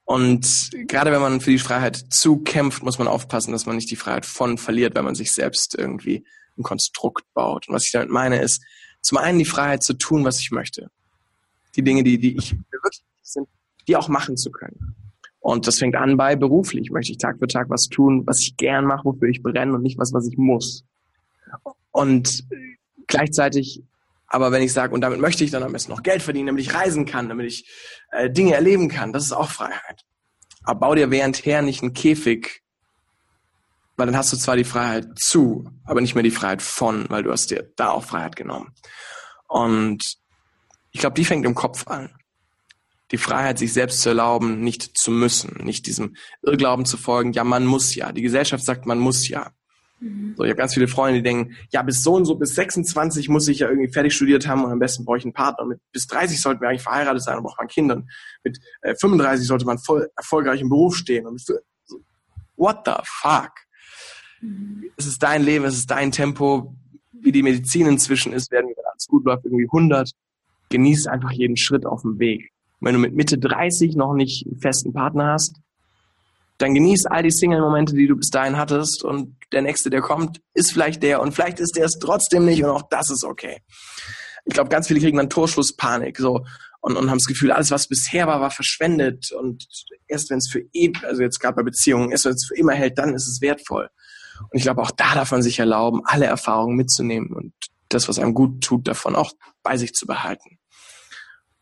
[0.06, 3.96] Und gerade wenn man für die Freiheit zukämpft, muss man aufpassen, dass man nicht die
[3.96, 6.26] Freiheit von verliert, wenn man sich selbst irgendwie
[6.58, 7.68] ein Konstrukt baut.
[7.68, 8.64] Und was ich damit meine, ist
[9.02, 10.90] zum einen die Freiheit zu tun, was ich möchte.
[11.76, 13.48] Die Dinge, die, die ich wirklich sind,
[13.88, 14.96] die auch machen zu können.
[15.40, 16.92] Und das fängt an bei beruflich.
[16.92, 19.82] Möchte ich Tag für Tag was tun, was ich gern mache, wofür ich brenne und
[19.82, 20.86] nicht was, was ich muss.
[21.92, 22.46] Und
[23.08, 23.84] gleichzeitig
[24.34, 26.66] aber wenn ich sage, und damit möchte ich dann am besten noch Geld verdienen, damit
[26.66, 27.70] ich reisen kann, damit ich
[28.12, 30.02] äh, Dinge erleben kann, das ist auch Freiheit.
[30.64, 32.64] Aber bau dir währendher nicht einen Käfig,
[33.96, 37.22] weil dann hast du zwar die Freiheit zu, aber nicht mehr die Freiheit von, weil
[37.22, 38.74] du hast dir da auch Freiheit genommen.
[39.48, 40.02] Und
[40.90, 42.10] ich glaube, die fängt im Kopf an.
[43.12, 47.44] Die Freiheit, sich selbst zu erlauben, nicht zu müssen, nicht diesem Irrglauben zu folgen, ja,
[47.44, 48.12] man muss ja.
[48.12, 49.52] Die Gesellschaft sagt, man muss ja.
[50.04, 50.34] Mhm.
[50.36, 53.30] So, ich habe ganz viele Freunde, die denken, ja, bis so und so, bis 26
[53.30, 55.66] muss ich ja irgendwie fertig studiert haben und am besten brauche ich einen Partner.
[55.66, 57.96] Mit, bis 30 sollten wir eigentlich verheiratet sein und braucht man Kinder.
[57.96, 58.10] Und
[58.44, 61.26] mit äh, 35 sollte man voll erfolgreich im Beruf stehen.
[61.26, 61.56] Und so,
[62.58, 63.52] what the fuck?
[64.42, 64.90] Mhm.
[64.98, 66.76] Es ist dein Leben, es ist dein Tempo.
[67.12, 70.12] Wie die Medizin inzwischen ist, werden wir, wenn alles gut läuft, irgendwie 100.
[70.70, 72.52] Genieß einfach jeden Schritt auf dem Weg.
[72.82, 75.56] wenn du mit Mitte 30 noch nicht einen festen Partner hast,
[76.58, 80.42] dann genieß all die Single-Momente, die du bis dahin hattest und der nächste, der kommt,
[80.54, 83.62] ist vielleicht der und vielleicht ist der es trotzdem nicht und auch das ist okay.
[84.46, 86.46] Ich glaube, ganz viele kriegen dann Torschlusspanik so
[86.82, 89.66] und, und haben das Gefühl, alles, was bisher war, war verschwendet und
[90.08, 92.74] erst wenn es für eben, also jetzt gerade bei Beziehungen, erst wenn es für immer
[92.74, 93.90] hält, dann ist es wertvoll.
[94.42, 97.54] Und ich glaube, auch da darf man sich erlauben, alle Erfahrungen mitzunehmen und
[97.90, 99.32] das, was einem gut tut, davon auch
[99.62, 100.60] bei sich zu behalten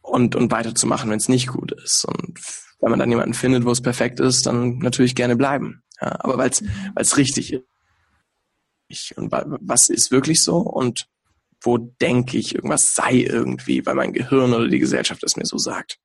[0.01, 2.05] und, und weiterzumachen, wenn es nicht gut ist.
[2.05, 2.39] Und
[2.81, 5.83] wenn man dann jemanden findet, wo es perfekt ist, dann natürlich gerne bleiben.
[6.01, 7.15] Ja, aber weil es mhm.
[7.15, 7.53] richtig
[8.89, 9.13] ist.
[9.15, 11.07] Und was ist wirklich so und
[11.61, 15.57] wo denke ich, irgendwas sei irgendwie, weil mein Gehirn oder die Gesellschaft es mir so
[15.57, 15.99] sagt.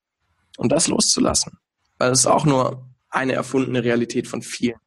[0.59, 1.59] Und das loszulassen.
[1.99, 4.79] Weil es ist auch nur eine erfundene Realität von vielen.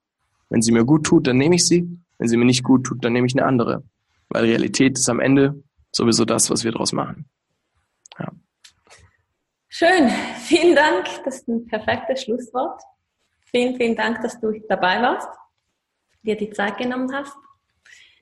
[0.50, 1.88] Wenn sie mir gut tut, dann nehme ich sie.
[2.20, 3.84] Wenn sie mir nicht gut tut, dann nehme ich eine andere.
[4.30, 7.26] Weil Realität ist am Ende sowieso das, was wir daraus machen.
[8.20, 8.32] Ja.
[9.80, 10.10] Schön,
[10.44, 11.06] vielen Dank.
[11.24, 12.82] Das ist ein perfektes Schlusswort.
[13.46, 15.30] Vielen, vielen Dank, dass du dabei warst,
[16.22, 17.34] dir die Zeit genommen hast.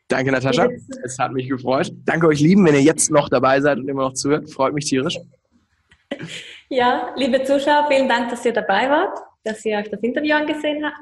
[0.08, 0.70] Danke, Natascha.
[1.04, 1.92] Es hat mich gefreut.
[2.06, 4.52] Danke euch Lieben, wenn ihr jetzt noch dabei seid und immer noch zuhört.
[4.52, 5.18] Freut mich tierisch.
[6.70, 10.86] Ja, liebe Zuschauer, vielen Dank, dass ihr dabei wart, dass ihr euch das Interview angesehen
[10.86, 10.98] habt.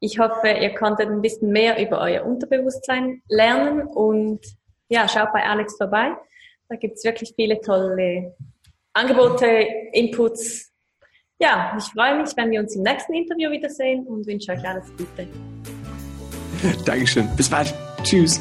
[0.00, 4.40] Ich hoffe, ihr konntet ein bisschen mehr über euer Unterbewusstsein lernen und
[4.90, 6.14] ja, schaut bei Alex vorbei.
[6.68, 8.34] Da gibt's wirklich viele tolle
[8.94, 9.46] Angebote,
[9.92, 10.72] Inputs.
[11.40, 14.86] Ja, ich freue mich, wenn wir uns im nächsten Interview wiedersehen und wünsche euch alles
[14.96, 15.28] Gute.
[16.84, 17.28] Dankeschön.
[17.36, 17.72] Bis bald.
[18.02, 18.40] Tschüss.